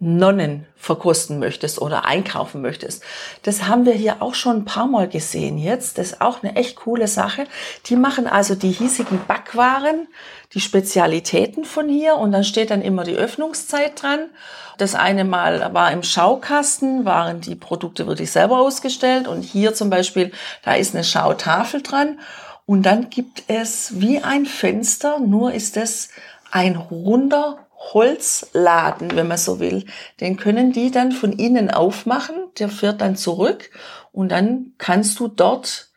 Nonnen 0.00 0.64
verkosten 0.76 1.40
möchtest 1.40 1.80
oder 1.82 2.04
einkaufen 2.04 2.62
möchtest. 2.62 3.02
Das 3.42 3.66
haben 3.66 3.84
wir 3.84 3.94
hier 3.94 4.22
auch 4.22 4.34
schon 4.34 4.58
ein 4.58 4.64
paar 4.64 4.86
Mal 4.86 5.08
gesehen 5.08 5.58
jetzt. 5.58 5.98
Das 5.98 6.12
ist 6.12 6.20
auch 6.20 6.40
eine 6.42 6.54
echt 6.54 6.76
coole 6.76 7.08
Sache. 7.08 7.46
Die 7.86 7.96
machen 7.96 8.28
also 8.28 8.54
die 8.54 8.70
hiesigen 8.70 9.20
Backwaren, 9.26 10.06
die 10.54 10.60
Spezialitäten 10.60 11.64
von 11.64 11.88
hier 11.88 12.14
und 12.14 12.30
dann 12.30 12.44
steht 12.44 12.70
dann 12.70 12.80
immer 12.80 13.02
die 13.02 13.16
Öffnungszeit 13.16 14.00
dran. 14.00 14.30
Das 14.78 14.94
eine 14.94 15.24
Mal 15.24 15.74
war 15.74 15.90
im 15.90 16.04
Schaukasten, 16.04 17.04
waren 17.04 17.40
die 17.40 17.56
Produkte 17.56 18.06
wirklich 18.06 18.30
selber 18.30 18.60
ausgestellt 18.60 19.26
und 19.26 19.42
hier 19.42 19.74
zum 19.74 19.90
Beispiel, 19.90 20.30
da 20.64 20.74
ist 20.74 20.94
eine 20.94 21.02
Schautafel 21.02 21.82
dran 21.82 22.20
und 22.68 22.82
dann 22.82 23.08
gibt 23.08 23.44
es 23.48 23.98
wie 23.98 24.22
ein 24.22 24.44
Fenster, 24.44 25.20
nur 25.20 25.54
ist 25.54 25.78
es 25.78 26.10
ein 26.50 26.76
runder 26.76 27.66
Holzladen, 27.72 29.16
wenn 29.16 29.26
man 29.26 29.38
so 29.38 29.58
will. 29.58 29.86
Den 30.20 30.36
können 30.36 30.72
die 30.72 30.90
dann 30.90 31.12
von 31.12 31.32
innen 31.32 31.70
aufmachen, 31.70 32.34
der 32.58 32.68
fährt 32.68 33.00
dann 33.00 33.16
zurück 33.16 33.70
und 34.12 34.28
dann 34.28 34.74
kannst 34.76 35.18
du 35.18 35.28
dort 35.28 35.90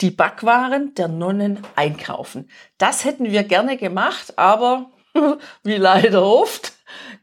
die 0.00 0.10
Backwaren 0.10 0.94
der 0.94 1.08
Nonnen 1.08 1.58
einkaufen. 1.74 2.48
Das 2.78 3.04
hätten 3.04 3.30
wir 3.30 3.44
gerne 3.44 3.76
gemacht, 3.76 4.38
aber 4.38 4.86
wie 5.64 5.76
leider 5.76 6.22
oft 6.22 6.72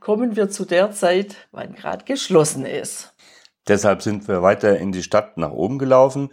kommen 0.02 0.36
wir 0.36 0.52
zu 0.52 0.66
der 0.66 0.92
Zeit, 0.92 1.36
wann 1.52 1.74
gerade 1.74 2.06
geschlossen 2.06 2.64
ist. 2.64 3.12
Deshalb 3.68 4.04
sind 4.04 4.28
wir 4.28 4.44
weiter 4.44 4.78
in 4.78 4.92
die 4.92 5.02
Stadt 5.02 5.38
nach 5.38 5.52
oben 5.52 5.80
gelaufen. 5.80 6.30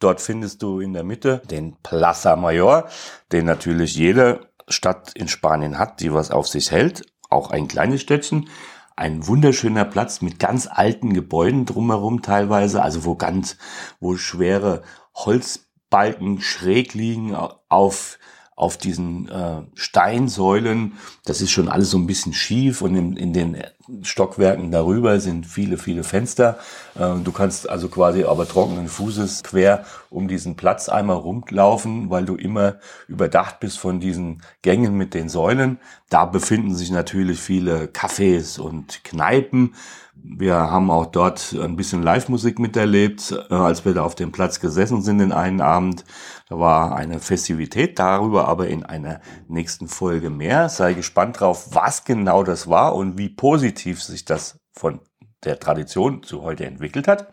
Dort 0.00 0.20
findest 0.20 0.62
du 0.62 0.80
in 0.80 0.94
der 0.94 1.04
Mitte 1.04 1.42
den 1.50 1.76
Plaza 1.82 2.34
Mayor, 2.34 2.88
den 3.32 3.44
natürlich 3.44 3.94
jede 3.94 4.48
Stadt 4.66 5.12
in 5.14 5.28
Spanien 5.28 5.78
hat, 5.78 6.00
die 6.00 6.12
was 6.12 6.30
auf 6.30 6.48
sich 6.48 6.70
hält. 6.70 7.02
Auch 7.28 7.50
ein 7.50 7.68
kleines 7.68 8.00
Städtchen. 8.00 8.48
Ein 8.96 9.26
wunderschöner 9.26 9.84
Platz 9.84 10.20
mit 10.20 10.38
ganz 10.38 10.66
alten 10.70 11.12
Gebäuden 11.12 11.66
drumherum 11.66 12.22
teilweise, 12.22 12.82
also 12.82 13.04
wo 13.04 13.14
ganz, 13.14 13.56
wo 14.00 14.16
schwere 14.16 14.82
Holzbalken 15.14 16.40
schräg 16.40 16.94
liegen 16.94 17.36
auf 17.68 18.18
auf 18.60 18.76
diesen 18.76 19.26
äh, 19.30 19.62
Steinsäulen. 19.72 20.92
Das 21.24 21.40
ist 21.40 21.50
schon 21.50 21.70
alles 21.70 21.90
so 21.90 21.96
ein 21.96 22.06
bisschen 22.06 22.34
schief 22.34 22.82
und 22.82 22.94
in, 22.94 23.16
in 23.16 23.32
den 23.32 23.56
Stockwerken 24.02 24.70
darüber 24.70 25.18
sind 25.18 25.46
viele, 25.46 25.78
viele 25.78 26.04
Fenster. 26.04 26.58
Äh, 26.94 27.20
du 27.24 27.32
kannst 27.32 27.70
also 27.70 27.88
quasi 27.88 28.24
aber 28.24 28.46
trockenen 28.46 28.88
Fußes 28.88 29.44
quer 29.44 29.86
um 30.10 30.28
diesen 30.28 30.56
Platz 30.56 30.90
einmal 30.90 31.16
rumlaufen, 31.16 32.10
weil 32.10 32.26
du 32.26 32.36
immer 32.36 32.76
überdacht 33.08 33.60
bist 33.60 33.78
von 33.78 33.98
diesen 33.98 34.42
Gängen 34.60 34.94
mit 34.94 35.14
den 35.14 35.30
Säulen. 35.30 35.78
Da 36.10 36.26
befinden 36.26 36.74
sich 36.74 36.90
natürlich 36.90 37.40
viele 37.40 37.86
Cafés 37.86 38.60
und 38.60 39.04
Kneipen. 39.04 39.74
Wir 40.22 40.54
haben 40.54 40.90
auch 40.90 41.06
dort 41.06 41.56
ein 41.58 41.76
bisschen 41.76 42.02
Live-Musik 42.02 42.58
miterlebt, 42.58 43.34
äh, 43.48 43.54
als 43.54 43.86
wir 43.86 43.94
da 43.94 44.02
auf 44.02 44.16
dem 44.16 44.32
Platz 44.32 44.60
gesessen 44.60 45.00
sind 45.00 45.20
in 45.20 45.32
einen 45.32 45.62
Abend. 45.62 46.04
Da 46.50 46.58
war 46.58 46.96
eine 46.96 47.20
Festivität 47.20 48.00
darüber, 48.00 48.48
aber 48.48 48.66
in 48.66 48.84
einer 48.84 49.20
nächsten 49.46 49.86
Folge 49.86 50.30
mehr. 50.30 50.68
Sei 50.68 50.94
gespannt 50.94 51.38
drauf, 51.38 51.68
was 51.76 52.04
genau 52.04 52.42
das 52.42 52.68
war 52.68 52.96
und 52.96 53.16
wie 53.16 53.28
positiv 53.28 54.02
sich 54.02 54.24
das 54.24 54.58
von 54.72 55.00
der 55.44 55.60
Tradition 55.60 56.24
zu 56.24 56.42
heute 56.42 56.66
entwickelt 56.66 57.06
hat. 57.06 57.32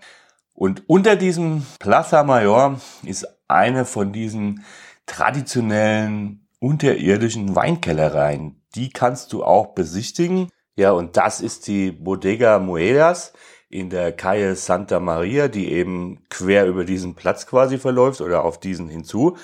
Und 0.54 0.88
unter 0.88 1.16
diesem 1.16 1.66
Plaza 1.80 2.24
Mayor 2.24 2.80
ist 3.04 3.28
eine 3.48 3.86
von 3.86 4.14
diesen 4.14 4.64
traditionellen 5.08 6.48
unterirdischen 6.60 7.56
Weinkellereien. 7.56 8.62
Die 8.76 8.92
kannst 8.92 9.34
du 9.34 9.44
auch 9.44 9.74
besichtigen. 9.74 10.50
Ja, 10.76 10.92
und 10.92 11.18
das 11.18 11.42
ist 11.42 11.66
die 11.66 11.92
Bodega 11.92 12.60
Muedas 12.60 13.34
in 13.70 13.90
der 13.90 14.12
Calle 14.12 14.56
Santa 14.56 15.00
Maria, 15.00 15.48
die 15.48 15.72
eben 15.72 16.20
quer 16.30 16.68
über 16.68 16.86
diesen 16.86 17.16
Platz 17.16 17.48
quasi 17.48 17.78
verläuft 17.78 18.22
oder 18.22 18.44
auf 18.46 18.60
diesen 18.60 18.88
hinzu. 18.88 19.38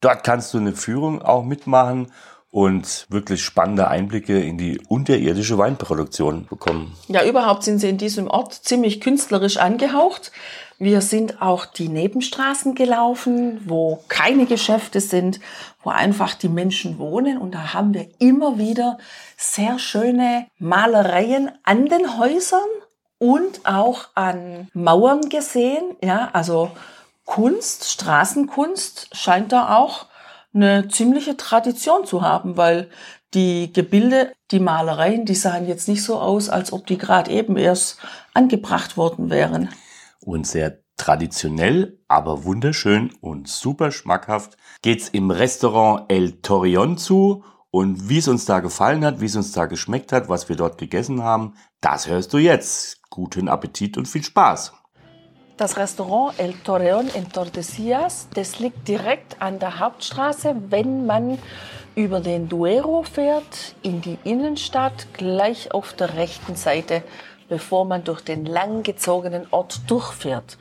Dort 0.00 0.24
kannst 0.24 0.52
du 0.54 0.58
eine 0.58 0.72
Führung 0.72 1.22
auch 1.22 1.44
mitmachen 1.44 2.10
und 2.50 3.06
wirklich 3.10 3.44
spannende 3.44 3.88
Einblicke 3.88 4.40
in 4.40 4.58
die 4.58 4.80
unterirdische 4.88 5.56
Weinproduktion 5.56 6.46
bekommen. 6.46 6.96
Ja, 7.06 7.24
überhaupt 7.24 7.62
sind 7.62 7.78
sie 7.78 7.88
in 7.88 7.98
diesem 7.98 8.26
Ort 8.26 8.54
ziemlich 8.54 9.00
künstlerisch 9.00 9.58
angehaucht. 9.58 10.32
Wir 10.78 11.00
sind 11.02 11.42
auch 11.42 11.66
die 11.66 11.88
Nebenstraßen 11.88 12.74
gelaufen, 12.74 13.60
wo 13.66 14.02
keine 14.08 14.46
Geschäfte 14.46 15.00
sind, 15.00 15.38
wo 15.82 15.90
einfach 15.90 16.34
die 16.34 16.48
Menschen 16.48 16.98
wohnen. 16.98 17.38
Und 17.38 17.54
da 17.54 17.74
haben 17.74 17.94
wir 17.94 18.08
immer 18.18 18.58
wieder 18.58 18.98
sehr 19.36 19.78
schöne 19.78 20.46
Malereien 20.58 21.52
an 21.62 21.86
den 21.86 22.18
Häusern 22.18 22.60
und 23.20 23.64
auch 23.64 24.08
an 24.16 24.68
Mauern 24.72 25.28
gesehen. 25.28 25.96
Ja, 26.02 26.30
also 26.32 26.72
Kunst, 27.24 27.88
Straßenkunst 27.90 29.16
scheint 29.16 29.52
da 29.52 29.76
auch 29.76 30.06
eine 30.52 30.88
ziemliche 30.88 31.36
Tradition 31.36 32.04
zu 32.04 32.22
haben, 32.22 32.56
weil 32.56 32.90
die 33.34 33.72
Gebilde, 33.72 34.32
die 34.50 34.58
Malereien, 34.58 35.26
die 35.26 35.36
sahen 35.36 35.68
jetzt 35.68 35.86
nicht 35.86 36.02
so 36.02 36.18
aus, 36.18 36.48
als 36.48 36.72
ob 36.72 36.86
die 36.86 36.98
gerade 36.98 37.30
eben 37.30 37.56
erst 37.56 37.98
angebracht 38.34 38.96
worden 38.96 39.30
wären. 39.30 39.68
Und 40.18 40.46
sehr 40.46 40.80
traditionell, 40.96 41.98
aber 42.08 42.44
wunderschön 42.44 43.12
und 43.20 43.48
super 43.48 43.92
schmackhaft 43.92 44.56
geht's 44.82 45.08
im 45.08 45.30
Restaurant 45.30 46.10
El 46.10 46.40
Torreon 46.42 46.98
zu. 46.98 47.44
Und 47.70 48.08
wie 48.08 48.18
es 48.18 48.26
uns 48.26 48.46
da 48.46 48.58
gefallen 48.58 49.04
hat, 49.04 49.20
wie 49.20 49.26
es 49.26 49.36
uns 49.36 49.52
da 49.52 49.66
geschmeckt 49.66 50.10
hat, 50.12 50.28
was 50.28 50.48
wir 50.48 50.56
dort 50.56 50.76
gegessen 50.76 51.22
haben, 51.22 51.54
das 51.80 52.08
hörst 52.08 52.32
du 52.32 52.38
jetzt. 52.38 52.99
Guten 53.10 53.48
Appetit 53.48 53.98
und 53.98 54.06
viel 54.06 54.22
Spaß. 54.22 54.72
Das 55.56 55.76
Restaurant 55.76 56.38
El 56.38 56.54
Torreon 56.54 57.08
in 57.08 57.30
Tordesillas, 57.30 58.28
das 58.34 58.60
liegt 58.60 58.88
direkt 58.88 59.42
an 59.42 59.58
der 59.58 59.78
Hauptstraße, 59.78 60.54
wenn 60.70 61.04
man 61.06 61.38
über 61.96 62.20
den 62.20 62.48
Duero 62.48 63.02
fährt, 63.02 63.74
in 63.82 64.00
die 64.00 64.16
Innenstadt, 64.24 65.08
gleich 65.12 65.74
auf 65.74 65.92
der 65.92 66.14
rechten 66.14 66.54
Seite, 66.54 67.02
bevor 67.48 67.84
man 67.84 68.04
durch 68.04 68.22
den 68.22 68.46
langgezogenen 68.46 69.46
Ort 69.50 69.80
durchfährt. 69.90 70.56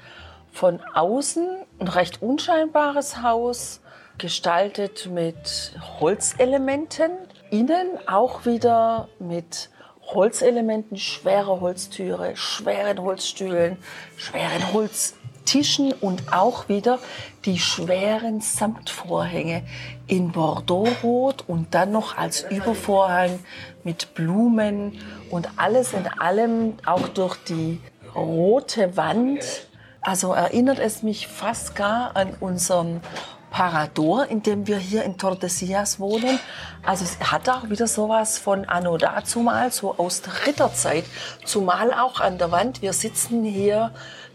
Von 0.51 0.81
außen 0.95 1.47
ein 1.79 1.87
recht 1.87 2.21
unscheinbares 2.21 3.21
Haus, 3.21 3.79
gestaltet 4.17 5.07
mit 5.09 5.79
Holzelementen, 5.99 7.11
innen 7.51 7.87
auch 8.07 8.45
wieder 8.45 9.07
mit 9.19 9.69
Holzelementen, 10.13 10.97
schwere 10.97 11.61
Holztüre, 11.61 12.35
schweren 12.35 13.01
Holzstühlen, 13.01 13.77
schweren 14.17 14.73
Holztischen 14.73 15.93
und 15.93 16.33
auch 16.33 16.67
wieder 16.67 16.99
die 17.45 17.59
schweren 17.59 18.41
Samtvorhänge 18.41 19.63
in 20.07 20.31
Bordeauxrot 20.31 21.45
und 21.47 21.73
dann 21.75 21.91
noch 21.91 22.17
als 22.17 22.41
Übervorhang 22.41 23.39
mit 23.83 24.13
Blumen 24.15 24.99
und 25.29 25.49
alles 25.57 25.93
in 25.93 26.07
allem 26.07 26.73
auch 26.85 27.07
durch 27.09 27.37
die 27.47 27.79
rote 28.15 28.97
Wand. 28.97 29.67
Also 30.01 30.33
erinnert 30.33 30.79
es 30.79 31.03
mich 31.03 31.27
fast 31.27 31.75
gar 31.75 32.15
an 32.15 32.35
unseren 32.39 33.01
Parador, 33.49 34.25
in 34.27 34.43
dem 34.43 34.67
wir 34.67 34.77
hier 34.77 35.03
in 35.03 35.17
Tordesillas 35.17 35.99
wohnen. 35.99 36.39
Also 36.85 37.03
es 37.03 37.19
hat 37.31 37.49
auch 37.49 37.69
wieder 37.69 37.87
sowas 37.87 38.37
von 38.37 38.65
Anno 38.65 38.97
dazumal, 38.97 39.71
so 39.71 39.97
aus 39.97 40.21
der 40.21 40.47
Ritterzeit. 40.47 41.05
Zumal 41.45 41.93
auch 41.93 42.19
an 42.19 42.37
der 42.37 42.51
Wand. 42.51 42.81
Wir 42.81 42.93
sitzen 42.93 43.43
hier 43.43 43.91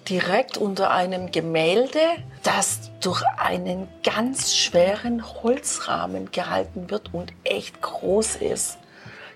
direkt 0.09 0.59
unter 0.59 0.90
einem 0.90 1.30
Gemälde, 1.30 2.00
das 2.42 2.90
durch 3.00 3.23
einen 3.38 3.88
ganz 4.02 4.54
schweren 4.54 5.25
Holzrahmen 5.42 6.30
gehalten 6.30 6.90
wird 6.90 7.14
und 7.14 7.33
echt 7.44 7.80
groß 7.80 8.37
ist. 8.37 8.78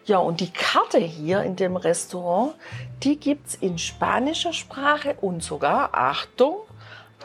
Ja, 0.05 0.19
und 0.19 0.41
die 0.41 0.51
Karte 0.51 0.99
hier 0.99 1.43
in 1.43 1.57
dem 1.57 1.77
Restaurant, 1.77 2.55
die 3.03 3.19
gibt's 3.19 3.55
in 3.55 3.79
spanischer 3.79 4.55
Sprache 4.55 5.15
und 5.21 5.43
sogar, 5.43 5.91
Achtung, 5.93 6.57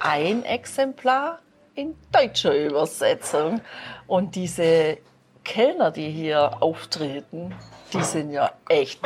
ein 0.02 0.44
Exemplar 0.44 1.40
in 1.76 1.96
deutscher 2.12 2.56
Übersetzung. 2.56 3.62
Und 4.08 4.36
diese 4.36 4.98
Kellner, 5.44 5.92
die 5.92 6.10
hier 6.10 6.62
auftreten, 6.62 7.54
die 7.94 8.04
sind 8.04 8.32
ja 8.32 8.52
echt 8.70 9.02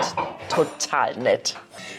total 0.50 1.16
nett. 1.18 1.56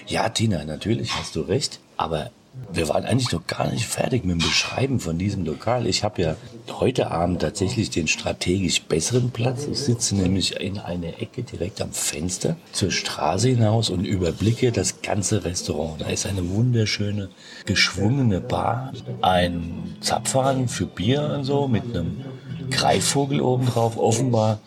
Ja, 0.07 0.29
Tina, 0.29 0.65
natürlich 0.65 1.15
hast 1.15 1.37
du 1.37 1.43
recht. 1.43 1.81
Aber 1.97 2.31
wir 2.73 2.89
waren 2.89 3.05
eigentlich 3.05 3.33
noch 3.33 3.47
gar 3.47 3.71
nicht 3.71 3.87
fertig 3.87 4.25
mit 4.25 4.41
dem 4.41 4.47
Beschreiben 4.47 5.01
von 5.01 5.19
diesem 5.19 5.45
Lokal. 5.45 5.87
Ich 5.87 6.05
habe 6.05 6.23
ja 6.23 6.37
heute 6.81 7.11
Abend 7.11 7.41
tatsächlich 7.41 7.91
den 7.91 8.09
strategisch 8.09 8.83
besseren 8.83 9.31
Platz. 9.31 9.67
Ich 9.71 9.79
sitze 9.79 10.17
nämlich 10.17 10.61
in 10.61 10.79
einer 10.79 11.21
Ecke 11.21 11.43
direkt 11.43 11.81
am 11.81 11.93
Fenster 11.93 12.57
zur 12.73 12.91
Straße 12.91 13.49
hinaus 13.49 13.91
und 13.91 14.05
überblicke 14.05 14.71
das 14.73 15.03
ganze 15.03 15.45
Restaurant. 15.45 16.01
Da 16.01 16.07
ist 16.09 16.27
eine 16.27 16.49
wunderschöne 16.51 17.31
geschwungene 17.65 18.41
Bar, 18.41 18.93
ein 19.23 19.97
Zapfhahn 20.01 20.69
für 20.69 20.87
Bier 20.87 21.37
und 21.39 21.45
so 21.45 21.69
mit 21.69 21.85
einem 21.85 22.25
Greifvogel 22.71 23.41
oben 23.41 23.67
drauf. 23.67 23.97
Offenbar 23.97 24.61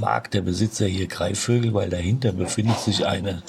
mag 0.00 0.30
der 0.30 0.42
Besitzer 0.42 0.86
hier 0.86 1.06
Greifvögel, 1.06 1.74
weil 1.74 1.88
dahinter 1.88 2.32
befindet 2.32 2.78
sich 2.80 3.06
eine 3.06 3.42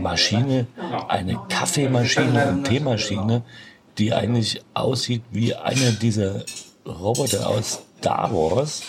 Maschine, 0.00 0.66
eine 1.08 1.38
Kaffeemaschine 1.48 2.48
und 2.48 2.64
Teemaschine, 2.64 3.42
die 3.98 4.12
eigentlich 4.12 4.62
aussieht 4.74 5.22
wie 5.30 5.54
einer 5.54 5.92
dieser 5.92 6.44
Roboter 6.86 7.48
aus 7.48 7.82
Star 7.98 8.32
Wars, 8.32 8.82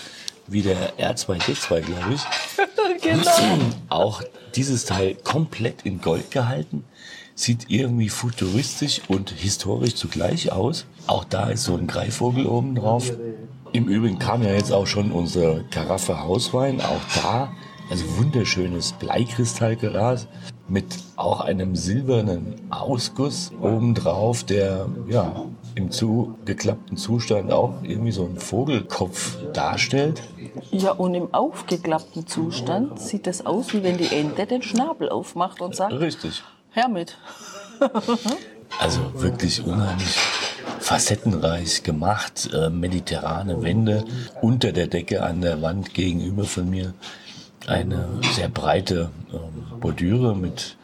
wie 0.48 0.62
der 0.62 0.98
R2D2, 0.98 1.82
glaube 1.82 2.14
ich. 2.14 2.22
genau. 3.02 3.60
Auch 3.90 4.22
dieses 4.56 4.86
Teil 4.86 5.16
komplett 5.16 5.84
in 5.84 6.02
Gold 6.02 6.32
gehalten. 6.32 6.84
Sieht 7.36 7.70
irgendwie 7.70 8.10
futuristisch 8.10 9.02
und 9.10 9.30
historisch 9.30 9.96
zugleich 9.96 10.52
aus. 10.52 10.86
Auch 11.06 11.26
da 11.26 11.50
ist 11.50 11.64
so 11.64 11.76
ein 11.76 11.86
Greifvogel 11.86 12.46
oben 12.48 12.76
drauf. 12.76 13.12
Im 13.74 13.90
Übrigen 13.90 14.20
kam 14.20 14.42
ja 14.42 14.54
jetzt 14.54 14.72
auch 14.72 14.88
schon 14.88 15.12
unsere 15.12 15.66
Karaffe 15.70 16.24
Hauswein, 16.24 16.80
auch 16.80 17.02
da, 17.22 17.52
also 17.90 18.06
wunderschönes 18.18 18.94
Bleikristallglas 18.94 20.28
mit 20.68 20.86
auch 21.18 21.42
einem 21.42 21.76
silbernen 21.76 22.56
Ausguss 22.70 23.52
obendrauf, 23.62 24.46
der 24.46 24.88
ja 25.08 25.46
im 25.76 25.92
zugeklappten 25.92 26.98
Zustand 26.98 27.52
auch 27.52 27.84
irgendwie 27.84 28.14
so 28.14 28.26
einen 28.26 28.40
Vogelkopf 28.40 29.38
darstellt. 29.52 30.24
Ja, 30.72 30.92
und 30.92 31.14
im 31.14 31.34
aufgeklappten 31.34 32.26
Zustand 32.28 33.00
sieht 33.00 33.28
es 33.28 33.46
aus, 33.46 33.74
wie 33.74 33.84
wenn 33.84 33.98
die 33.98 34.08
Ente 34.08 34.46
den 34.46 34.62
Schnabel 34.62 35.10
aufmacht 35.10 35.62
und 35.62 35.76
sagt: 35.76 35.94
Richtig. 35.94 36.44
Hermit. 36.76 37.18
also 38.82 39.00
wirklich 39.14 39.64
unheimlich 39.64 40.18
facettenreich 40.82 41.84
gemacht, 41.84 42.50
äh, 42.54 42.70
mediterrane 42.70 43.64
Wände, 43.64 44.04
unter 44.42 44.74
der 44.74 44.88
Decke 44.88 45.24
an 45.24 45.40
der 45.40 45.62
Wand 45.62 45.94
gegenüber 45.94 46.44
von 46.44 46.70
mir 46.70 46.94
eine 47.66 48.20
sehr 48.34 48.50
breite 48.50 49.10
äh, 49.32 49.38
Bordüre 49.80 50.36
mit, 50.36 50.76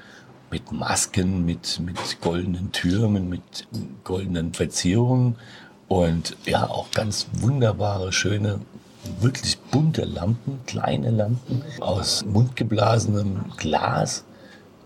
mit 0.49 0.71
Masken, 0.71 1.45
mit, 1.45 1.81
mit 1.81 2.21
goldenen 2.21 2.71
Türmen, 2.71 3.27
mit 3.27 3.67
goldenen 4.05 4.53
Verzierungen 4.53 5.35
und 5.89 6.37
ja, 6.45 6.69
auch 6.69 6.89
ganz 6.91 7.27
wunderbare, 7.33 8.13
schöne, 8.13 8.61
wirklich 9.19 9.59
bunte 9.59 10.05
Lampen, 10.05 10.61
kleine 10.67 11.11
Lampen 11.11 11.63
aus 11.81 12.23
mundgeblasenem 12.23 13.51
Glas. 13.57 14.23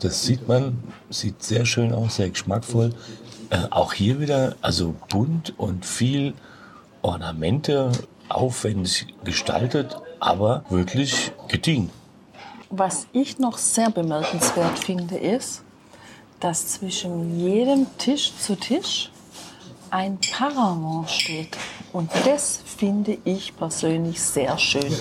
Das 0.05 0.23
sieht 0.23 0.47
man, 0.47 0.83
sieht 1.09 1.41
sehr 1.41 1.65
schön 1.65 1.91
aus, 1.91 2.17
sehr 2.17 2.29
geschmackvoll. 2.29 2.93
Äh, 3.49 3.57
auch 3.71 3.91
hier 3.91 4.19
wieder, 4.19 4.55
also 4.61 4.93
bunt 5.09 5.57
und 5.57 5.83
viel 5.83 6.35
Ornamente, 7.01 7.91
aufwendig 8.29 9.07
gestaltet, 9.23 9.97
aber 10.19 10.63
wirklich 10.69 11.31
gediegen. 11.47 11.89
Was 12.69 13.07
ich 13.13 13.39
noch 13.39 13.57
sehr 13.57 13.89
bemerkenswert 13.89 14.77
finde, 14.77 15.17
ist, 15.17 15.63
dass 16.39 16.67
zwischen 16.67 17.39
jedem 17.39 17.87
Tisch 17.97 18.31
zu 18.37 18.55
Tisch 18.55 19.09
ein 19.89 20.19
Paravent 20.19 21.09
steht. 21.09 21.57
Und 21.93 22.11
das 22.25 22.59
finde 22.63 23.17
ich 23.23 23.57
persönlich 23.57 24.21
sehr 24.21 24.55
schön. 24.59 24.93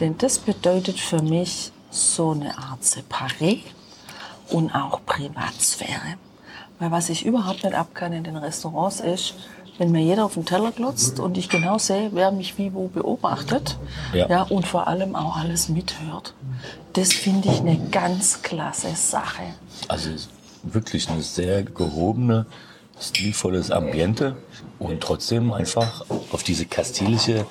Denn 0.00 0.16
das 0.16 0.38
bedeutet 0.38 0.98
für 0.98 1.20
mich 1.20 1.70
so 1.90 2.30
eine 2.30 2.56
Art 2.56 2.82
Separé 2.82 3.58
und 4.50 4.74
auch 4.74 5.00
Privatsphäre. 5.04 6.16
Weil 6.78 6.90
was 6.90 7.08
ich 7.08 7.26
überhaupt 7.26 7.64
nicht 7.64 7.74
abkann 7.74 8.12
in 8.12 8.24
den 8.24 8.36
Restaurants 8.36 9.00
ist, 9.00 9.34
wenn 9.78 9.92
mir 9.92 10.02
jeder 10.02 10.24
auf 10.24 10.34
den 10.34 10.44
Teller 10.44 10.72
glotzt 10.72 11.20
und 11.20 11.38
ich 11.38 11.48
genau 11.48 11.78
sehe, 11.78 12.10
wer 12.12 12.32
mich 12.32 12.58
wie 12.58 12.74
wo 12.74 12.88
beobachtet 12.88 13.78
ja. 14.12 14.28
ja 14.28 14.42
und 14.42 14.66
vor 14.66 14.88
allem 14.88 15.14
auch 15.14 15.36
alles 15.36 15.68
mithört. 15.68 16.34
Das 16.94 17.12
finde 17.12 17.48
ich 17.48 17.60
eine 17.60 17.78
ganz 17.90 18.42
klasse 18.42 18.94
Sache. 18.96 19.42
Also 19.86 20.10
wirklich 20.64 21.08
eine 21.08 21.22
sehr 21.22 21.62
gehobene, 21.62 22.46
stilvolles 23.00 23.70
Ambiente 23.70 24.36
und 24.80 25.00
trotzdem 25.00 25.52
einfach 25.52 26.04
auf 26.32 26.42
diese 26.42 26.66
kastilische 26.66 27.46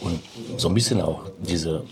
und 0.00 0.20
so 0.56 0.68
ein 0.68 0.74
bisschen 0.74 1.00
auch 1.00 1.22
diese 1.38 1.84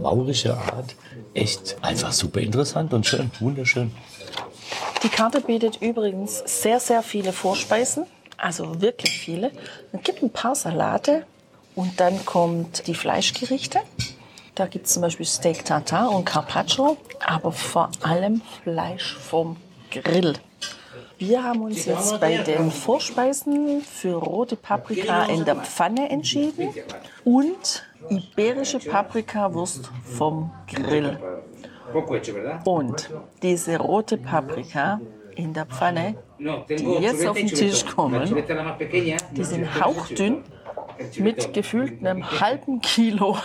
maurische 0.00 0.56
Art 0.56 0.94
echt 1.34 1.76
einfach 1.82 2.12
super 2.12 2.40
interessant 2.40 2.92
und 2.92 3.06
schön, 3.06 3.30
wunderschön. 3.40 3.92
Die 5.02 5.08
Karte 5.08 5.40
bietet 5.40 5.80
übrigens 5.80 6.42
sehr, 6.46 6.80
sehr 6.80 7.02
viele 7.02 7.32
Vorspeisen, 7.32 8.04
also 8.36 8.80
wirklich 8.80 9.18
viele. 9.18 9.52
Es 9.92 10.02
gibt 10.02 10.22
ein 10.22 10.30
paar 10.30 10.54
Salate 10.54 11.24
und 11.74 12.00
dann 12.00 12.24
kommt 12.24 12.86
die 12.86 12.94
Fleischgerichte. 12.94 13.80
Da 14.54 14.66
gibt 14.66 14.86
es 14.86 14.94
zum 14.94 15.02
Beispiel 15.02 15.26
Steak 15.26 15.64
Tartar 15.64 16.10
und 16.10 16.24
Carpaccio, 16.24 16.96
aber 17.24 17.52
vor 17.52 17.90
allem 18.02 18.42
Fleisch 18.64 19.14
vom 19.14 19.56
Grill. 19.90 20.34
Wir 21.18 21.42
haben 21.42 21.62
uns 21.62 21.84
jetzt 21.84 22.20
bei 22.20 22.38
den 22.38 22.70
Vorspeisen 22.70 23.80
für 23.80 24.14
rote 24.14 24.54
Paprika 24.54 25.24
in 25.24 25.44
der 25.44 25.56
Pfanne 25.56 26.08
entschieden 26.10 26.68
und 27.24 27.84
iberische 28.08 28.78
Paprikawurst 28.78 29.90
vom 30.04 30.52
Grill. 30.72 31.18
Und 32.64 33.10
diese 33.42 33.78
rote 33.78 34.16
Paprika 34.16 35.00
in 35.34 35.54
der 35.54 35.66
Pfanne, 35.66 36.16
die 36.38 36.98
jetzt 37.00 37.26
auf 37.26 37.36
den 37.36 37.48
Tisch 37.48 37.84
kommen, 37.84 38.44
die 39.32 39.44
sind 39.44 39.80
hauchdünn 39.80 40.44
mit 41.18 41.52
gefühlt 41.52 42.04
einem 42.04 42.40
halben 42.40 42.80
Kilo 42.80 43.36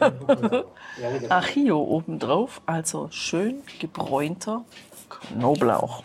Achio 1.28 1.82
obendrauf, 1.82 2.60
also 2.66 3.08
schön 3.10 3.62
gebräunter 3.78 4.64
Knoblauch. 5.08 6.02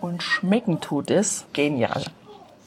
Und 0.00 0.22
schmecken 0.22 0.80
tut 0.80 1.10
es 1.10 1.44
genial. 1.52 2.04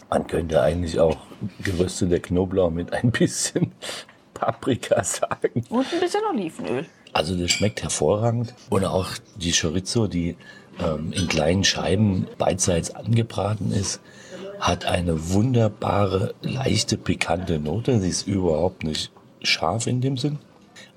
Man 0.10 0.28
könnte 0.28 0.62
eigentlich 0.62 1.00
auch 1.00 1.17
gerösteter 1.63 2.20
Knoblauch 2.20 2.70
mit 2.70 2.91
ein 2.91 3.12
bisschen 3.12 3.72
Paprika 4.34 5.04
sagen. 5.04 5.63
Und 5.70 5.86
ein 5.94 6.00
bisschen 6.00 6.22
Olivenöl. 6.30 6.86
Also 7.13 7.36
das 7.36 7.52
schmeckt 7.52 7.82
hervorragend. 7.84 8.54
Und 8.70 8.86
auch 8.86 9.10
die 9.36 9.52
Chorizo, 9.52 10.08
die 10.08 10.36
ähm, 10.80 11.13
in 11.13 11.28
kleinen 11.28 11.63
Scheiben 11.63 12.28
beidseits 12.38 12.94
angebraten 12.94 13.72
ist, 13.72 14.02
hat 14.60 14.86
eine 14.86 15.32
wunderbare, 15.34 16.34
leichte, 16.41 16.98
pikante 16.98 17.60
Note. 17.60 18.00
Sie 18.00 18.10
ist 18.10 18.28
überhaupt 18.28 18.84
nicht 18.84 19.12
scharf 19.41 19.88
in 19.88 20.02
dem 20.02 20.17
Sinn. 20.17 20.39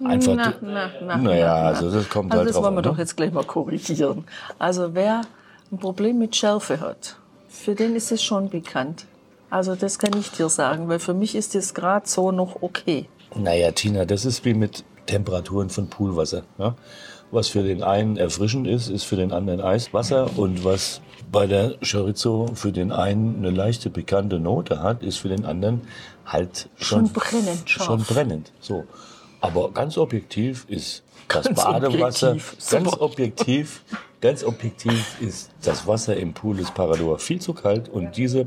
Einfach, 0.05 0.35
Na, 0.35 0.55
na, 0.61 0.91
na, 1.01 1.17
naja, 1.17 1.47
na, 1.47 1.63
na. 1.63 1.69
also 1.69 1.91
das 1.91 2.09
kommt 2.09 2.33
Also 2.33 2.41
halt 2.41 2.51
das 2.51 2.57
wollen 2.63 2.75
wir 2.75 2.79
an, 2.79 2.85
doch 2.85 2.97
ne? 2.97 3.01
jetzt 3.03 3.17
gleich 3.17 3.33
mal 3.33 3.45
korrigieren. 3.45 4.25
Also 4.59 4.95
wer 4.95 5.23
ein 5.71 5.79
Problem 5.79 6.19
mit 6.19 6.37
Schärfe 6.37 6.81
hat, 6.81 7.17
für 7.49 7.75
den 7.75 7.97
ist 7.97 8.13
es 8.13 8.23
schon 8.23 8.51
bekannt. 8.51 9.07
Also 9.51 9.75
das 9.75 9.99
kann 9.99 10.19
ich 10.19 10.31
dir 10.31 10.49
sagen, 10.49 10.89
weil 10.89 10.99
für 10.99 11.15
mich 11.15 11.35
ist 11.35 11.55
es 11.55 11.75
gerade 11.75 12.09
so 12.09 12.33
noch 12.33 12.63
okay. 12.63 13.09
Naja, 13.37 13.71
Tina, 13.73 14.05
das 14.05 14.25
ist 14.25 14.45
wie 14.45 14.55
mit 14.55 14.85
Temperaturen 15.07 15.71
von 15.71 15.89
Poolwasser. 15.89 16.43
Ja? 16.59 16.75
Was 17.31 17.49
für 17.49 17.63
den 17.63 17.83
einen 17.83 18.17
erfrischend 18.17 18.67
ist, 18.67 18.89
ist 18.89 19.05
für 19.05 19.17
den 19.17 19.33
anderen 19.33 19.61
Eiswasser. 19.61 20.39
Und 20.39 20.65
was 20.65 21.01
bei 21.31 21.47
der 21.47 21.77
Chorizo 21.81 22.51
für 22.55 22.73
den 22.73 22.93
einen 22.93 23.37
eine 23.39 23.51
leichte 23.51 23.91
pikante 23.91 24.39
Note 24.39 24.83
hat, 24.83 25.03
ist 25.03 25.19
für 25.19 25.29
den 25.29 25.45
anderen 25.45 25.83
halt 26.27 26.69
schon, 26.77 27.07
Schon 27.07 27.13
brennend 27.13 27.71
scharf. 27.71 27.87
Schon 27.87 28.03
brennend. 28.03 28.53
So. 28.61 28.85
Aber 29.41 29.73
ganz 29.73 29.99
objektiv 29.99 30.65
ist 30.69 31.03
das 31.29 31.47
Ganz 31.47 31.63
Badewasser, 31.63 32.31
objektiv. 32.31 32.71
Ganz 32.71 32.93
objektiv, 32.99 33.83
ganz 34.25 34.43
objektiv 34.43 35.21
ist 35.21 35.51
das 35.63 35.87
Wasser 35.87 36.17
im 36.17 36.33
Pool 36.33 36.57
des 36.57 36.71
Parador 36.71 37.19
viel 37.19 37.43
zu 37.43 37.53
kalt 37.53 37.91
und 37.91 38.17
diese 38.17 38.47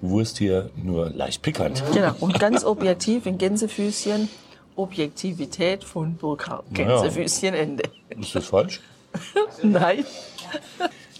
Wurst 0.00 0.38
hier 0.38 0.70
nur 0.74 1.10
leicht 1.10 1.42
pikant. 1.42 1.80
Genau. 1.94 2.12
Und 2.18 2.40
ganz 2.40 2.64
objektiv 2.64 3.26
in 3.26 3.38
Gänsefüßchen, 3.38 4.28
Objektivität 4.74 5.84
von 5.84 6.16
Burkhardt. 6.16 6.64
Gänsefüßchen 6.72 7.54
Ende. 7.54 7.84
Ist 8.20 8.34
das 8.34 8.46
falsch? 8.46 8.80
Nein. 9.62 10.04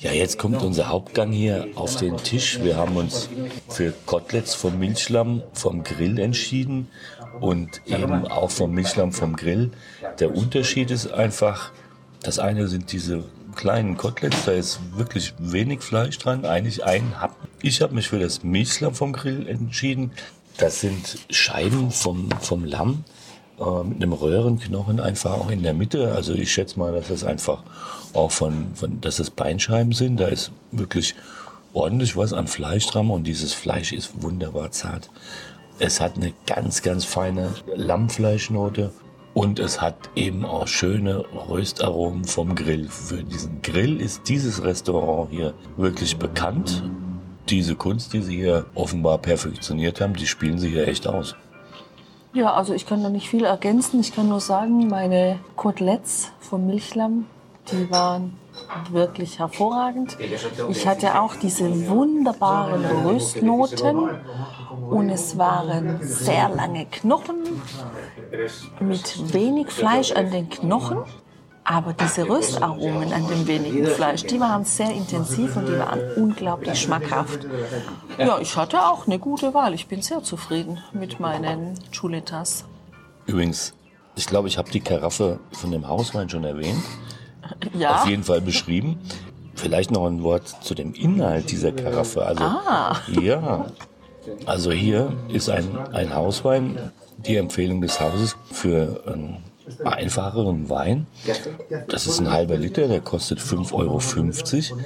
Ja, 0.01 0.11
jetzt 0.11 0.37
kommt 0.37 0.61
unser 0.65 0.89
Hauptgang 0.89 1.31
hier 1.31 1.69
auf 1.77 1.95
den 1.95 2.17
Tisch. 2.17 2.59
Wir 2.61 2.77
haben 2.77 2.97
uns 2.97 3.29
für 3.69 3.95
Koteletts 4.07 4.57
vom 4.57 4.81
Milchlamm 4.81 5.45
vom 5.53 5.85
Grill 5.85 6.19
entschieden 6.19 6.89
und 7.41 7.83
eben 7.87 8.27
auch 8.27 8.51
vom 8.51 8.73
Milchlamm 8.73 9.13
vom 9.13 9.37
Grill. 9.37 9.71
Der 10.19 10.35
Unterschied 10.35 10.91
ist 10.91 11.13
einfach, 11.13 11.71
das 12.25 12.41
eine 12.41 12.67
sind 12.67 12.91
diese 12.91 13.23
kleinen 13.55 13.97
Koteletts, 13.97 14.45
da 14.45 14.53
ist 14.53 14.81
wirklich 14.97 15.35
wenig 15.39 15.81
Fleisch 15.81 16.19
dran, 16.19 16.45
eigentlich 16.45 16.85
ein 16.85 17.21
Happen. 17.21 17.49
Ich 17.63 17.83
habe 17.83 17.95
mich 17.95 18.09
für 18.09 18.19
das 18.19 18.43
Milchlamm 18.43 18.95
vom 18.95 19.13
Grill 19.13 19.49
entschieden. 19.49 20.13
Das 20.59 20.81
sind 20.81 21.19
Scheiben 21.31 21.91
vom, 21.91 22.29
vom 22.41 22.65
Lamm 22.65 23.05
äh, 23.59 23.85
mit 23.85 24.03
einem 24.03 24.13
Röhrenknochen 24.13 25.01
einfach 25.01 25.33
auch 25.33 25.51
in 25.51 25.63
der 25.63 25.75
Mitte. 25.75 26.13
Also 26.13 26.35
ich 26.35 26.53
schätze 26.53 26.79
mal, 26.79 26.93
dass 26.93 27.09
das 27.09 27.25
einfach 27.25 27.63
auch 28.13 28.31
von, 28.31 28.75
von 28.75 29.01
dass 29.01 29.17
das 29.17 29.31
Beinscheiben 29.31 29.93
sind. 29.93 30.19
Da 30.19 30.29
ist 30.29 30.53
wirklich 30.71 31.15
ordentlich 31.73 32.17
was 32.17 32.33
an 32.33 32.49
Fleisch 32.49 32.87
dran 32.87 33.11
und 33.11 33.25
dieses 33.25 33.53
Fleisch 33.53 33.93
ist 33.93 34.23
wunderbar 34.23 34.71
zart. 34.73 35.11
Es 35.79 36.01
hat 36.01 36.17
eine 36.17 36.33
ganz, 36.47 36.83
ganz 36.83 37.05
feine 37.05 37.55
Lammfleischnote 37.75 38.93
und 39.35 39.59
es 39.59 39.81
hat 39.81 40.11
eben 40.15 40.45
auch 40.45 40.67
schöne 40.67 41.25
Röstaromen 41.49 42.25
vom 42.25 42.55
Grill. 42.55 42.89
Für 42.89 43.23
diesen 43.23 43.63
Grill 43.63 44.01
ist 44.01 44.29
dieses 44.29 44.63
Restaurant 44.63 45.31
hier 45.31 45.55
wirklich 45.77 46.17
bekannt. 46.19 46.83
Diese 47.49 47.75
Kunst, 47.75 48.13
die 48.13 48.23
sie 48.23 48.37
hier 48.37 48.67
offenbar 48.75 49.19
perfektioniert 49.19 50.01
haben, 50.01 50.15
die 50.15 50.27
spielen 50.27 50.59
sie 50.59 50.71
hier 50.71 50.87
echt 50.87 51.07
aus. 51.07 51.35
Ja, 52.35 52.55
also 52.55 52.73
ich 52.73 52.87
kann 52.87 53.03
da 53.03 53.11
nicht 53.11 53.29
viel 53.29 53.45
ergänzen. 53.45 54.01
Ich 54.01 54.15
kann 54.15 54.29
nur 54.29 54.41
sagen, 54.41 54.89
meine 54.89 55.39
Koteletts 55.57 56.33
vom 56.41 56.67
Milchlamm, 56.67 57.27
die 57.71 57.91
waren 57.91 58.37
wirklich 58.91 59.39
hervorragend. 59.39 60.17
Ich 60.69 60.87
hatte 60.87 61.21
auch 61.21 61.37
diese 61.37 61.89
wunderbaren 61.89 62.85
Röstnoten 63.07 64.11
und 64.91 65.11
es 65.11 65.39
waren 65.39 66.01
sehr 66.03 66.49
lange 66.49 66.87
Knochen 66.87 67.63
mit 68.81 69.33
wenig 69.33 69.71
Fleisch 69.71 70.13
an 70.13 70.31
den 70.31 70.49
Knochen. 70.49 70.99
Aber 71.65 71.93
diese 71.93 72.29
Röstaromen 72.29 73.13
an 73.13 73.29
dem 73.29 73.47
wenigen 73.47 73.87
Fleisch, 73.87 74.25
die 74.25 74.41
waren 74.41 74.65
sehr 74.65 74.91
intensiv 74.91 75.57
und 75.57 75.67
die 75.67 75.79
waren 75.79 76.01
unglaublich 76.17 76.81
schmackhaft. 76.81 77.47
Ja, 78.19 78.41
ich 78.41 78.57
hatte 78.57 78.85
auch 78.85 79.07
eine 79.07 79.21
gute 79.21 79.55
Wahl. 79.55 79.73
Ich 79.73 79.87
bin 79.87 80.03
sehr 80.03 80.25
zufrieden 80.25 80.81
mit 80.93 81.21
meinen 81.21 81.79
Chuletas. 81.93 82.65
Übrigens, 83.27 83.75
ich 84.17 84.27
glaube, 84.27 84.49
ich 84.49 84.59
habe 84.59 84.73
die 84.73 84.81
Karaffe 84.81 85.39
von 85.53 85.71
dem 85.71 85.87
Hauswein 85.87 86.29
schon 86.29 86.43
erwähnt. 86.43 86.83
Ja, 87.79 87.97
Auf 88.03 88.07
jeden 88.09 88.23
Fall 88.25 88.41
beschrieben. 88.41 88.99
Vielleicht 89.55 89.91
noch 89.91 90.07
ein 90.07 90.23
Wort 90.23 90.49
zu 90.63 90.75
dem 90.75 90.95
Inhalt 90.95 91.51
dieser 91.51 91.73
Karaffe. 91.73 92.25
Also, 92.25 92.43
Ah. 92.43 92.97
Ja. 93.09 93.67
Also 94.47 94.71
hier 94.73 95.13
ist 95.29 95.51
ein, 95.51 95.77
ein 95.93 96.15
Hauswein, 96.15 96.93
die 97.19 97.37
Empfehlung 97.37 97.81
des 97.81 98.01
Hauses 98.01 98.37
für 98.51 99.03
einen 99.07 99.39
einfacheren 99.85 100.69
Wein. 100.71 101.07
Das 101.89 102.07
ist 102.07 102.21
ein 102.21 102.31
halber 102.31 102.57
Liter, 102.57 102.89
der 102.89 103.01
kostet 103.01 103.41
5,50 103.41 104.73
Euro. 104.73 104.81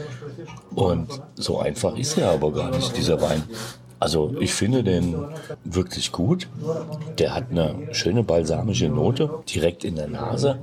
Und 0.74 1.08
so 1.34 1.58
einfach 1.58 1.96
ist 1.96 2.18
er 2.18 2.30
aber 2.30 2.52
gar 2.52 2.70
nicht, 2.70 2.96
dieser 2.96 3.20
Wein. 3.20 3.42
Also 4.06 4.36
ich 4.38 4.54
finde 4.54 4.84
den 4.84 5.16
wirklich 5.64 6.12
gut. 6.12 6.46
Der 7.18 7.34
hat 7.34 7.50
eine 7.50 7.88
schöne 7.90 8.22
balsamische 8.22 8.88
Note 8.88 9.28
direkt 9.52 9.82
in 9.82 9.96
der 9.96 10.06
Nase. 10.06 10.60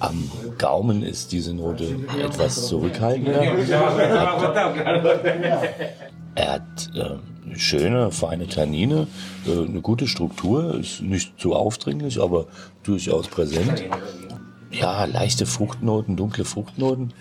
Am 0.00 0.30
Gaumen 0.58 1.02
ist 1.02 1.32
diese 1.32 1.54
Note 1.54 1.96
etwas 2.22 2.66
zurückhaltender. 2.66 3.40
Er 6.34 6.52
hat 6.52 6.90
äh, 6.94 7.56
schöne, 7.56 8.10
feine 8.10 8.48
Tannine, 8.48 9.06
äh, 9.46 9.66
eine 9.66 9.80
gute 9.80 10.06
Struktur, 10.06 10.74
ist 10.74 11.00
nicht 11.00 11.40
zu 11.40 11.54
aufdringlich, 11.54 12.20
aber 12.20 12.48
durchaus 12.82 13.28
präsent. 13.28 13.82
Ja, 14.70 15.06
leichte 15.06 15.46
Fruchtnoten, 15.46 16.16
dunkle 16.16 16.44
Fruchtnoten. 16.44 17.14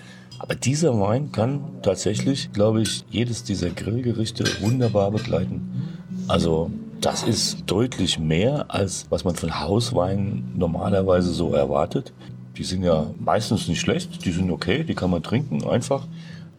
Aber 0.44 0.56
dieser 0.56 1.00
Wein 1.00 1.32
kann 1.32 1.62
tatsächlich, 1.84 2.52
glaube 2.52 2.82
ich, 2.82 3.06
jedes 3.10 3.46
dieser 3.46 3.70
Grillgerichte 3.70 4.44
wunderbar 4.60 5.10
begleiten. 5.10 6.02
Also 6.28 6.70
das 7.00 7.24
ist 7.24 7.60
deutlich 7.66 8.20
mehr, 8.20 8.66
als 8.68 9.06
was 9.10 9.24
man 9.24 9.36
von 9.36 9.62
Hausweinen 9.62 10.52
normalerweise 10.54 11.32
so 11.32 11.54
erwartet. 11.54 12.12
Die 12.58 12.66
sind 12.66 12.84
ja 12.84 13.08
meistens 13.20 13.70
nicht 13.70 13.80
schlecht, 13.80 14.26
die 14.26 14.34
sind 14.34 14.52
okay, 14.52 14.84
die 14.84 14.96
kann 14.96 15.12
man 15.12 15.24
trinken 15.24 15.64
einfach. 15.64 16.08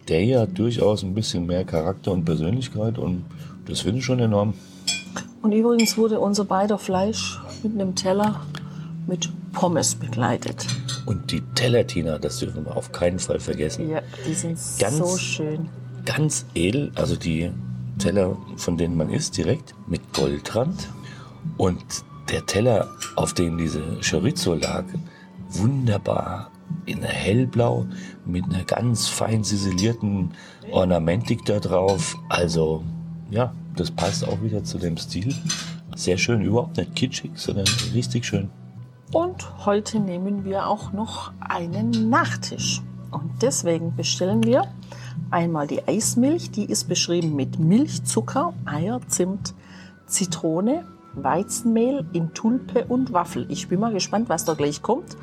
Der 0.09 0.20
hier 0.20 0.40
hat 0.40 0.59
durchaus 0.59 1.03
ein 1.03 1.12
bisschen 1.12 1.44
mehr 1.44 1.64
Charakter 1.64 2.12
und 2.12 2.25
Persönlichkeit 2.25 2.97
und 2.97 3.27
das 3.66 3.81
finde 3.81 3.99
ich 3.99 4.07
schon 4.07 4.18
enorm. 4.18 4.55
und 5.42 5.53
übrigens 5.53 5.99
wurde 5.99 6.20
unser 6.20 6.47
beider 6.47 6.79
Fleisch 6.79 7.38
mit 7.62 7.75
einem 7.75 7.94
Teller 7.94 8.40
mit 9.07 9.29
Pommes 9.53 9.94
begleitet. 9.94 10.66
Und 11.07 11.31
die 11.31 11.40
Tellertina, 11.55 12.19
das 12.19 12.38
dürfen 12.38 12.64
wir 12.64 12.77
auf 12.77 12.93
keinen 12.93 13.19
Fall 13.19 13.40
vergessen. 13.40 13.90
Ja, 13.90 14.03
die 14.27 14.35
sind 14.35 14.59
Ganz- 14.79 14.99
so 14.99 15.17
schön. 15.17 15.69
Ganz 16.05 16.47
edel, 16.55 16.93
also 16.95 17.17
die 17.17 17.51
Teller, 17.99 18.37
von 18.57 18.77
denen 18.77 18.97
man 18.97 19.11
isst, 19.11 19.37
direkt 19.37 19.75
mit 19.87 20.12
Goldrand. 20.12 20.88
Und 21.57 21.83
der 22.31 22.45
Teller, 22.47 22.88
auf 23.17 23.35
dem 23.35 23.59
diese 23.59 23.83
Chorizo 24.09 24.55
lag, 24.55 24.85
wunderbar 25.51 26.51
in 26.87 27.03
hellblau 27.03 27.87
mit 28.27 28.45
einer 28.45 28.64
ganz 28.64 29.09
fein 29.09 29.45
ziselierten 29.45 30.33
Ornamentik 30.71 31.45
da 31.45 31.61
drauf. 31.61 32.17
Also 32.29 32.83
ja, 33.31 33.55
das 33.77 33.90
passt 33.90 34.27
auch 34.27 34.43
wieder 34.43 34.64
zu 34.64 34.79
dem 34.79 34.97
Stil. 34.97 35.35
Sehr 35.97 36.19
schön, 36.19 36.43
überhaupt 36.43 36.77
nicht 36.77 36.95
kitschig, 36.97 37.31
sondern 37.35 37.67
richtig 37.95 38.25
schön. 38.25 38.51
Und 39.12 39.64
heute 39.64 40.01
nehmen 40.01 40.45
wir 40.45 40.67
auch 40.67 40.93
noch 40.93 41.33
einen 41.40 42.11
Nachtisch. 42.11 42.83
Und 43.11 43.43
deswegen 43.43 43.95
bestellen 43.95 44.43
wir 44.43 44.64
Einmal 45.31 45.67
die 45.67 45.87
Eismilch, 45.87 46.51
die 46.51 46.64
ist 46.64 46.85
beschrieben 46.85 47.35
mit 47.35 47.59
Milch, 47.59 48.05
Zucker, 48.05 48.55
Eier, 48.64 49.01
Zimt, 49.09 49.55
Zitrone, 50.07 50.85
Weizenmehl 51.14 52.07
in 52.12 52.35
Tulpe 52.35 52.85
und 52.87 53.12
Waffel. 53.12 53.47
Ich 53.49 53.69
bin 53.69 53.81
mal 53.81 53.93
gespannt, 53.93 54.29
was 54.29 54.45
da 54.45 54.55
gleich 54.55 54.83
kommt. 54.83 55.17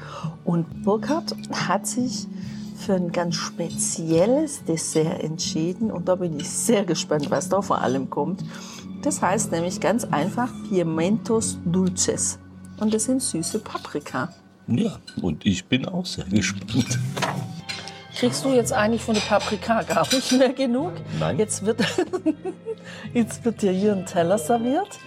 Und 0.43 0.83
Burkhard 0.83 1.35
hat 1.53 1.87
sich 1.87 2.27
für 2.77 2.95
ein 2.95 3.11
ganz 3.11 3.35
spezielles 3.35 4.63
Dessert 4.63 5.23
entschieden 5.23 5.91
und 5.91 6.07
da 6.07 6.15
bin 6.15 6.37
ich 6.39 6.49
sehr 6.49 6.83
gespannt, 6.83 7.29
was 7.29 7.47
da 7.47 7.61
vor 7.61 7.79
allem 7.79 8.09
kommt. 8.09 8.43
Das 9.03 9.21
heißt 9.21 9.51
nämlich 9.51 9.79
ganz 9.79 10.05
einfach 10.05 10.51
Pimientos 10.67 11.59
Dulces 11.63 12.39
und 12.81 12.93
das 12.93 13.05
sind 13.05 13.21
süße 13.21 13.59
Paprika. 13.59 14.33
Ja, 14.67 14.97
und 15.21 15.45
ich 15.45 15.65
bin 15.65 15.87
auch 15.87 16.05
sehr 16.05 16.25
gespannt. 16.25 16.99
Kriegst 18.15 18.43
du 18.43 18.53
jetzt 18.53 18.73
eigentlich 18.73 19.03
von 19.03 19.13
der 19.13 19.21
Paprika 19.21 19.83
gar 19.83 20.07
nicht 20.11 20.31
mehr 20.31 20.53
genug? 20.53 20.93
Nein. 21.19 21.37
Jetzt 21.37 21.65
wird, 21.65 21.81
jetzt 23.13 23.45
wird 23.45 23.61
dir 23.61 23.71
hier 23.71 23.93
ein 23.93 24.05
Teller 24.05 24.37
serviert. 24.37 24.99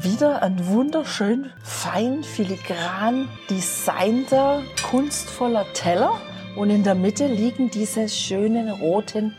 Wieder 0.00 0.42
ein 0.42 0.66
wunderschön 0.66 1.50
fein, 1.62 2.22
filigran 2.22 3.28
designter, 3.48 4.62
kunstvoller 4.88 5.66
Teller. 5.74 6.20
Und 6.56 6.70
in 6.70 6.82
der 6.82 6.94
Mitte 6.94 7.26
liegen 7.26 7.70
diese 7.70 8.08
schönen 8.08 8.70
roten 8.70 9.34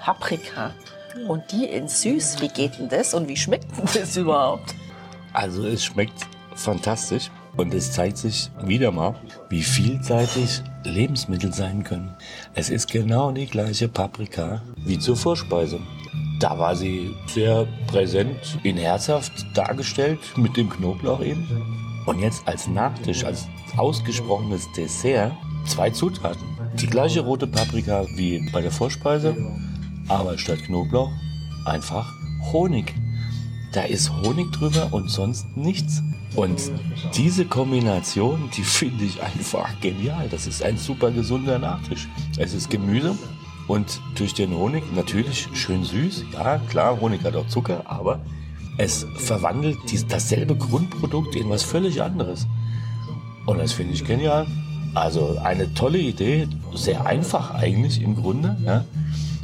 Paprika. 0.00 0.74
Und 1.26 1.50
die 1.52 1.64
in 1.64 1.88
süß. 1.88 2.40
Wie 2.40 2.48
geht 2.48 2.78
denn 2.78 2.88
das 2.88 3.14
und 3.14 3.28
wie 3.28 3.36
schmeckt 3.36 3.76
denn 3.76 3.88
das 3.94 4.16
überhaupt? 4.16 4.74
Also 5.32 5.66
es 5.66 5.84
schmeckt 5.84 6.26
fantastisch 6.58 7.30
und 7.56 7.74
es 7.74 7.92
zeigt 7.92 8.18
sich 8.18 8.50
wieder 8.62 8.92
mal, 8.92 9.14
wie 9.48 9.62
vielseitig 9.62 10.62
Lebensmittel 10.84 11.52
sein 11.52 11.82
können. 11.84 12.14
Es 12.54 12.70
ist 12.70 12.90
genau 12.90 13.32
die 13.32 13.46
gleiche 13.46 13.88
Paprika 13.88 14.62
wie 14.84 14.98
zur 14.98 15.16
Vorspeise. 15.16 15.80
Da 16.40 16.58
war 16.58 16.76
sie 16.76 17.14
sehr 17.26 17.66
präsent 17.88 18.58
in 18.62 18.76
herzhaft 18.76 19.32
dargestellt 19.54 20.20
mit 20.36 20.56
dem 20.56 20.70
Knoblauch 20.70 21.20
eben. 21.20 21.46
Und 22.06 22.20
jetzt 22.20 22.46
als 22.46 22.68
Nachtisch, 22.68 23.24
als 23.24 23.46
ausgesprochenes 23.76 24.70
Dessert, 24.72 25.32
zwei 25.66 25.90
Zutaten. 25.90 26.46
Die 26.74 26.86
gleiche 26.86 27.20
rote 27.20 27.46
Paprika 27.46 28.06
wie 28.14 28.48
bei 28.52 28.60
der 28.60 28.70
Vorspeise, 28.70 29.36
aber 30.06 30.38
statt 30.38 30.62
Knoblauch 30.64 31.10
einfach 31.64 32.12
Honig. 32.52 32.94
Da 33.72 33.82
ist 33.82 34.10
Honig 34.22 34.50
drüber 34.52 34.88
und 34.92 35.10
sonst 35.10 35.44
nichts. 35.56 36.02
Und 36.34 36.70
diese 37.14 37.44
Kombination, 37.46 38.50
die 38.56 38.62
finde 38.62 39.04
ich 39.04 39.22
einfach 39.22 39.68
genial. 39.80 40.28
Das 40.28 40.46
ist 40.46 40.62
ein 40.62 40.76
super 40.76 41.10
gesunder 41.10 41.58
Nachtisch. 41.58 42.08
Es 42.36 42.54
ist 42.54 42.70
Gemüse 42.70 43.16
und 43.66 44.00
durch 44.14 44.34
den 44.34 44.54
Honig 44.54 44.84
natürlich 44.94 45.48
schön 45.52 45.84
süß. 45.84 46.24
Ja, 46.32 46.58
klar, 46.68 47.00
Honig 47.00 47.22
hat 47.24 47.36
auch 47.36 47.46
Zucker, 47.48 47.82
aber 47.86 48.20
es 48.78 49.06
verwandelt 49.16 49.78
dies, 49.90 50.06
dasselbe 50.06 50.54
Grundprodukt 50.54 51.34
in 51.34 51.48
was 51.50 51.62
völlig 51.62 52.00
anderes. 52.02 52.46
Und 53.46 53.58
das 53.58 53.72
finde 53.72 53.94
ich 53.94 54.04
genial. 54.04 54.46
Also 54.94 55.38
eine 55.42 55.72
tolle 55.74 55.98
Idee, 55.98 56.48
sehr 56.74 57.06
einfach 57.06 57.52
eigentlich 57.54 58.02
im 58.02 58.14
Grunde. 58.14 58.56
Ja? 58.64 58.84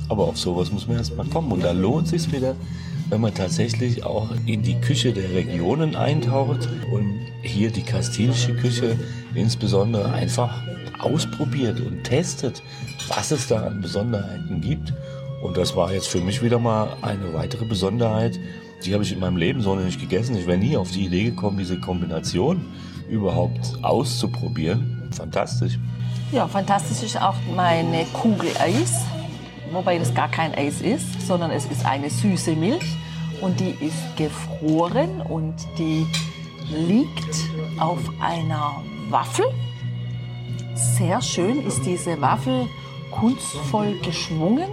Aber 0.08 0.24
auf 0.24 0.38
sowas 0.38 0.70
muss 0.70 0.86
man 0.86 0.98
erst 0.98 1.16
mal 1.16 1.26
kommen. 1.26 1.52
Und 1.52 1.64
da 1.64 1.72
lohnt 1.72 2.08
sich 2.08 2.30
wieder, 2.32 2.54
wenn 3.08 3.20
man 3.20 3.34
tatsächlich 3.34 4.04
auch 4.04 4.30
in 4.46 4.62
die 4.62 4.80
Küche 4.80 5.12
der 5.12 5.30
Regionen 5.30 5.96
eintaucht 5.96 6.68
und 6.90 7.20
hier 7.42 7.70
die 7.70 7.82
kastilische 7.82 8.54
Küche 8.54 8.98
insbesondere 9.34 10.12
einfach 10.12 10.62
ausprobiert 10.98 11.80
und 11.80 12.04
testet, 12.04 12.62
was 13.08 13.30
es 13.30 13.48
da 13.48 13.66
an 13.66 13.80
Besonderheiten 13.80 14.60
gibt. 14.60 14.92
Und 15.42 15.56
das 15.56 15.76
war 15.76 15.92
jetzt 15.92 16.08
für 16.08 16.20
mich 16.20 16.42
wieder 16.42 16.58
mal 16.58 16.96
eine 17.02 17.34
weitere 17.34 17.66
Besonderheit. 17.66 18.38
Die 18.84 18.94
habe 18.94 19.02
ich 19.02 19.12
in 19.12 19.20
meinem 19.20 19.36
Leben 19.36 19.60
so 19.60 19.74
noch 19.74 19.84
nicht 19.84 20.00
gegessen. 20.00 20.36
Ich 20.36 20.46
wäre 20.46 20.58
nie 20.58 20.76
auf 20.76 20.90
die 20.90 21.04
Idee 21.04 21.24
gekommen, 21.24 21.58
diese 21.58 21.78
Kombination 21.78 22.64
überhaupt 23.08 23.72
auszuprobieren. 23.82 25.10
Fantastisch. 25.12 25.78
Ja, 26.32 26.48
fantastisch 26.48 27.02
ist 27.02 27.20
auch 27.20 27.36
meine 27.54 28.04
Kugel 28.12 28.48
Eis, 28.58 29.02
wobei 29.74 29.98
das 29.98 30.14
gar 30.14 30.28
kein 30.28 30.54
Eis 30.54 30.80
ist, 30.80 31.26
sondern 31.26 31.50
es 31.50 31.66
ist 31.66 31.84
eine 31.84 32.10
süße 32.10 32.54
Milch 32.56 32.96
und 33.40 33.60
die 33.60 33.74
ist 33.84 34.16
gefroren 34.16 35.20
und 35.20 35.54
die 35.78 36.06
liegt 36.70 37.36
auf 37.78 38.00
einer 38.20 38.82
Waffel. 39.10 39.46
Sehr 40.74 41.20
schön 41.20 41.60
ist 41.66 41.84
diese 41.84 42.20
Waffel 42.20 42.66
kunstvoll 43.10 43.98
geschwungen. 44.00 44.68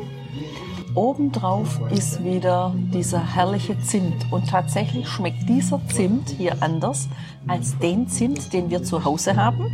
Obendrauf 0.94 1.80
ist 1.92 2.24
wieder 2.24 2.74
dieser 2.94 3.36
herrliche 3.36 3.80
Zimt. 3.80 4.32
Und 4.32 4.50
tatsächlich 4.50 5.08
schmeckt 5.08 5.48
dieser 5.48 5.80
Zimt 5.88 6.30
hier 6.30 6.62
anders 6.62 7.08
als 7.48 7.78
den 7.78 8.08
Zimt, 8.08 8.52
den 8.52 8.70
wir 8.70 8.84
zu 8.84 9.06
Hause 9.06 9.36
haben. 9.36 9.66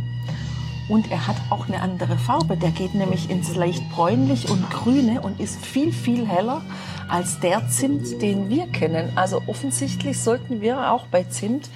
Und 0.88 1.10
er 1.10 1.26
hat 1.26 1.36
auch 1.50 1.68
eine 1.68 1.80
andere 1.80 2.16
Farbe. 2.16 2.56
Der 2.56 2.70
geht 2.70 2.94
nämlich 2.94 3.30
ins 3.30 3.54
leicht 3.54 3.88
bräunlich 3.90 4.50
und 4.50 4.68
grüne 4.70 5.20
und 5.20 5.38
ist 5.38 5.64
viel, 5.64 5.92
viel 5.92 6.26
heller 6.26 6.62
als 7.08 7.40
der 7.40 7.68
Zimt, 7.68 8.20
den 8.22 8.48
wir 8.48 8.66
kennen. 8.66 9.12
Also 9.14 9.42
offensichtlich 9.46 10.20
sollten 10.20 10.60
wir 10.60 10.92
auch 10.92 11.06
bei 11.06 11.24
Zimt 11.24 11.70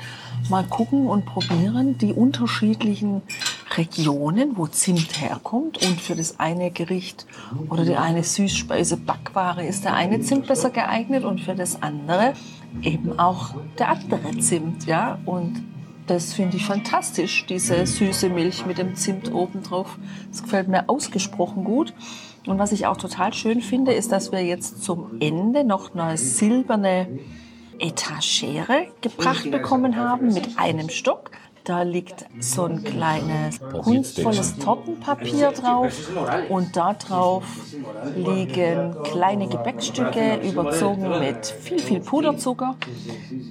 mal 0.48 0.64
gucken 0.64 1.06
und 1.06 1.24
probieren 1.26 1.98
die 1.98 2.12
unterschiedlichen 2.12 3.22
Regionen, 3.76 4.56
wo 4.56 4.66
Zimt 4.66 5.20
herkommt. 5.20 5.84
Und 5.84 6.00
für 6.00 6.14
das 6.14 6.38
eine 6.40 6.70
Gericht 6.70 7.26
oder 7.68 7.84
die 7.84 7.96
eine 7.96 8.24
Süßspeise 8.24 8.96
Backware 8.96 9.64
ist 9.64 9.84
der 9.84 9.94
eine 9.94 10.20
Zimt 10.20 10.46
besser 10.46 10.70
geeignet 10.70 11.24
und 11.24 11.40
für 11.40 11.54
das 11.54 11.82
andere 11.82 12.34
eben 12.82 13.18
auch 13.18 13.54
der 13.78 13.90
andere 13.90 14.38
Zimt. 14.38 14.86
Ja? 14.86 15.18
Und 15.24 15.62
das 16.06 16.34
finde 16.34 16.56
ich 16.56 16.66
fantastisch, 16.66 17.46
diese 17.46 17.86
süße 17.86 18.28
Milch 18.28 18.66
mit 18.66 18.78
dem 18.78 18.94
Zimt 18.94 19.32
obendrauf. 19.32 19.98
Das 20.30 20.42
gefällt 20.42 20.68
mir 20.68 20.88
ausgesprochen 20.88 21.64
gut. 21.64 21.94
Und 22.46 22.58
was 22.58 22.72
ich 22.72 22.86
auch 22.86 22.96
total 22.96 23.32
schön 23.32 23.60
finde, 23.60 23.92
ist, 23.92 24.10
dass 24.10 24.32
wir 24.32 24.44
jetzt 24.44 24.82
zum 24.82 25.20
Ende 25.20 25.64
noch 25.64 25.94
eine 25.94 26.16
silberne 26.16 27.06
Etagere 27.78 28.88
gebracht 29.00 29.50
bekommen 29.50 29.96
haben 29.96 30.32
mit 30.32 30.58
einem 30.58 30.88
Stock. 30.88 31.30
Da 31.64 31.82
liegt 31.82 32.26
so 32.40 32.64
ein 32.64 32.82
kleines 32.82 33.60
kunstvolles 33.84 34.58
Tortenpapier 34.58 35.52
drauf 35.52 36.10
und 36.48 36.76
da 36.76 36.94
drauf 36.94 37.44
liegen 38.16 38.96
kleine 39.04 39.46
Gebäckstücke 39.48 40.40
überzogen 40.42 41.20
mit 41.20 41.46
viel, 41.46 41.78
viel 41.78 42.00
Puderzucker. 42.00 42.74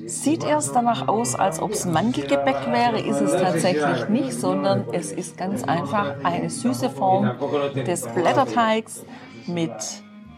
Sieht 0.07 0.43
erst 0.43 0.75
danach 0.75 1.07
aus, 1.07 1.35
als 1.35 1.61
ob 1.61 1.71
es 1.71 1.85
Mandelgebäck 1.85 2.67
wäre, 2.67 2.99
ist 2.99 3.21
es 3.21 3.31
tatsächlich 3.31 4.09
nicht, 4.09 4.33
sondern 4.33 4.85
es 4.91 5.13
ist 5.13 5.37
ganz 5.37 5.63
einfach 5.63 6.15
eine 6.23 6.49
süße 6.49 6.89
Form 6.89 7.31
des 7.75 8.07
Blätterteigs 8.07 9.05
mit 9.47 9.71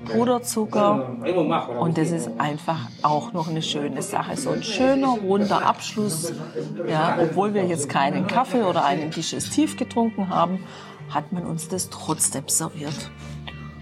Puderzucker 0.06 1.18
und 1.80 1.98
das 1.98 2.12
ist 2.12 2.30
einfach 2.38 2.80
auch 3.02 3.34
noch 3.34 3.50
eine 3.50 3.62
schöne 3.62 4.02
Sache. 4.02 4.38
So 4.38 4.52
ein 4.52 4.64
schöner, 4.64 5.08
runder 5.08 5.66
Abschluss. 5.66 6.34
Ja, 6.88 7.18
obwohl 7.22 7.54
wir 7.54 7.66
jetzt 7.66 7.90
keinen 7.90 8.28
Kaffee 8.28 8.64
oder 8.64 8.86
einen 8.86 9.12
Digestiv 9.12 9.78
getrunken 9.78 10.30
haben, 10.30 10.64
hat 11.10 11.32
man 11.32 11.46
uns 11.46 11.68
das 11.68 11.90
trotzdem 11.90 12.48
serviert. 12.48 13.12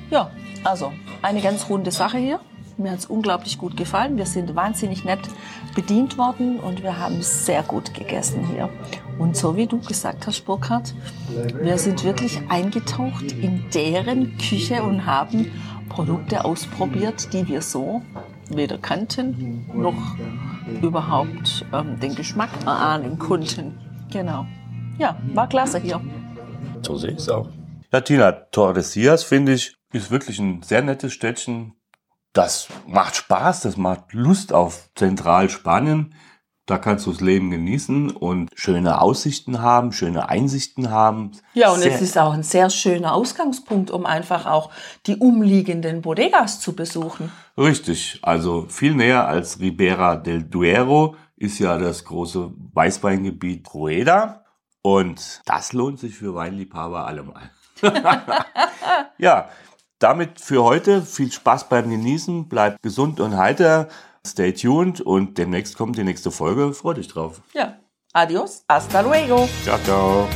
Ja, 0.09 0.31
also 0.63 0.91
eine 1.21 1.41
ganz 1.41 1.69
runde 1.69 1.91
Sache 1.91 2.17
hier. 2.17 2.39
Mir 2.77 2.91
hat 2.91 2.99
es 2.99 3.05
unglaublich 3.05 3.57
gut 3.57 3.77
gefallen. 3.77 4.17
Wir 4.17 4.25
sind 4.25 4.55
wahnsinnig 4.55 5.03
nett 5.03 5.19
bedient 5.75 6.17
worden 6.17 6.59
und 6.59 6.83
wir 6.83 6.97
haben 6.97 7.21
sehr 7.21 7.63
gut 7.63 7.93
gegessen 7.93 8.47
hier. 8.47 8.69
Und 9.19 9.37
so 9.37 9.55
wie 9.55 9.67
du 9.67 9.79
gesagt 9.79 10.27
hast, 10.27 10.45
Burkhard, 10.45 10.93
wir 11.61 11.77
sind 11.77 12.03
wirklich 12.03 12.41
eingetaucht 12.49 13.31
in 13.31 13.63
deren 13.73 14.37
Küche 14.37 14.83
und 14.83 15.05
haben 15.05 15.51
Produkte 15.89 16.45
ausprobiert, 16.45 17.33
die 17.33 17.47
wir 17.47 17.61
so 17.61 18.01
weder 18.49 18.77
kannten 18.77 19.65
noch 19.73 20.15
überhaupt 20.81 21.65
ähm, 21.73 21.99
den 21.99 22.15
Geschmack 22.15 22.49
erahnen 22.65 23.19
konnten. 23.19 23.77
Genau. 24.11 24.45
Ja, 24.97 25.17
war 25.33 25.47
klasse 25.47 25.79
hier. 25.79 26.01
So 26.81 26.97
sehe 26.97 27.11
ich 27.11 27.17
es 27.17 27.29
auch. 27.29 27.49
Ja, 27.91 28.01
Tina, 28.01 28.31
Tordesillas 28.31 29.23
finde 29.23 29.53
ich, 29.53 29.75
ist 29.91 30.11
wirklich 30.11 30.39
ein 30.39 30.61
sehr 30.63 30.81
nettes 30.81 31.13
Städtchen. 31.13 31.73
Das 32.33 32.67
macht 32.87 33.15
Spaß, 33.15 33.61
das 33.61 33.77
macht 33.77 34.13
Lust 34.13 34.53
auf 34.53 34.89
Zentralspanien. 34.95 36.15
Da 36.65 36.77
kannst 36.77 37.05
du 37.05 37.11
das 37.11 37.19
Leben 37.19 37.49
genießen 37.49 38.11
und 38.11 38.49
schöne 38.55 39.01
Aussichten 39.01 39.61
haben, 39.61 39.91
schöne 39.91 40.29
Einsichten 40.29 40.89
haben. 40.89 41.31
Ja, 41.53 41.71
und 41.71 41.81
sehr 41.81 41.93
es 41.93 42.01
ist 42.01 42.17
auch 42.17 42.31
ein 42.31 42.43
sehr 42.43 42.69
schöner 42.69 43.13
Ausgangspunkt, 43.13 43.91
um 43.91 44.05
einfach 44.05 44.45
auch 44.45 44.69
die 45.05 45.17
umliegenden 45.17 46.01
Bodegas 46.01 46.61
zu 46.61 46.73
besuchen. 46.73 47.31
Richtig, 47.57 48.19
also 48.21 48.67
viel 48.69 48.95
näher 48.95 49.27
als 49.27 49.59
Ribera 49.59 50.15
del 50.15 50.43
Duero 50.43 51.15
ist 51.35 51.59
ja 51.59 51.77
das 51.77 52.05
große 52.05 52.53
Weißweingebiet 52.73 53.73
Rueda. 53.73 54.45
Und 54.83 55.41
das 55.45 55.73
lohnt 55.73 55.99
sich 55.99 56.15
für 56.15 56.33
Weinliebhaber 56.35 57.05
allemal. 57.05 57.51
ja, 59.17 59.49
damit 60.01 60.41
für 60.41 60.63
heute 60.63 61.03
viel 61.03 61.31
Spaß 61.31 61.69
beim 61.69 61.89
Genießen, 61.89 62.49
bleibt 62.49 62.81
gesund 62.81 63.19
und 63.19 63.37
heiter, 63.37 63.87
stay 64.25 64.51
tuned 64.51 64.99
und 64.99 65.37
demnächst 65.37 65.77
kommt 65.77 65.97
die 65.97 66.03
nächste 66.03 66.31
Folge. 66.31 66.73
Freu 66.73 66.95
dich 66.95 67.07
drauf. 67.07 67.41
Ja. 67.53 67.77
Adios, 68.13 68.65
hasta 68.67 69.01
luego. 69.01 69.47
Ciao, 69.63 69.77
ciao. 69.85 70.27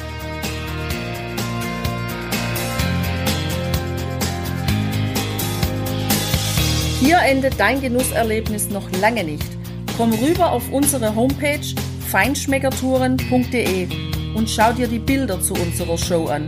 Hier 7.01 7.19
endet 7.19 7.59
dein 7.59 7.81
Genusserlebnis 7.81 8.69
noch 8.69 8.89
lange 9.01 9.23
nicht. 9.23 9.45
Komm 9.97 10.13
rüber 10.13 10.51
auf 10.51 10.71
unsere 10.71 11.13
Homepage 11.15 11.75
feinschmeckertouren.de 12.09 13.89
und 14.35 14.49
schau 14.49 14.71
dir 14.71 14.87
die 14.87 14.99
Bilder 14.99 15.41
zu 15.41 15.53
unserer 15.53 15.97
Show 15.97 16.27
an. 16.27 16.47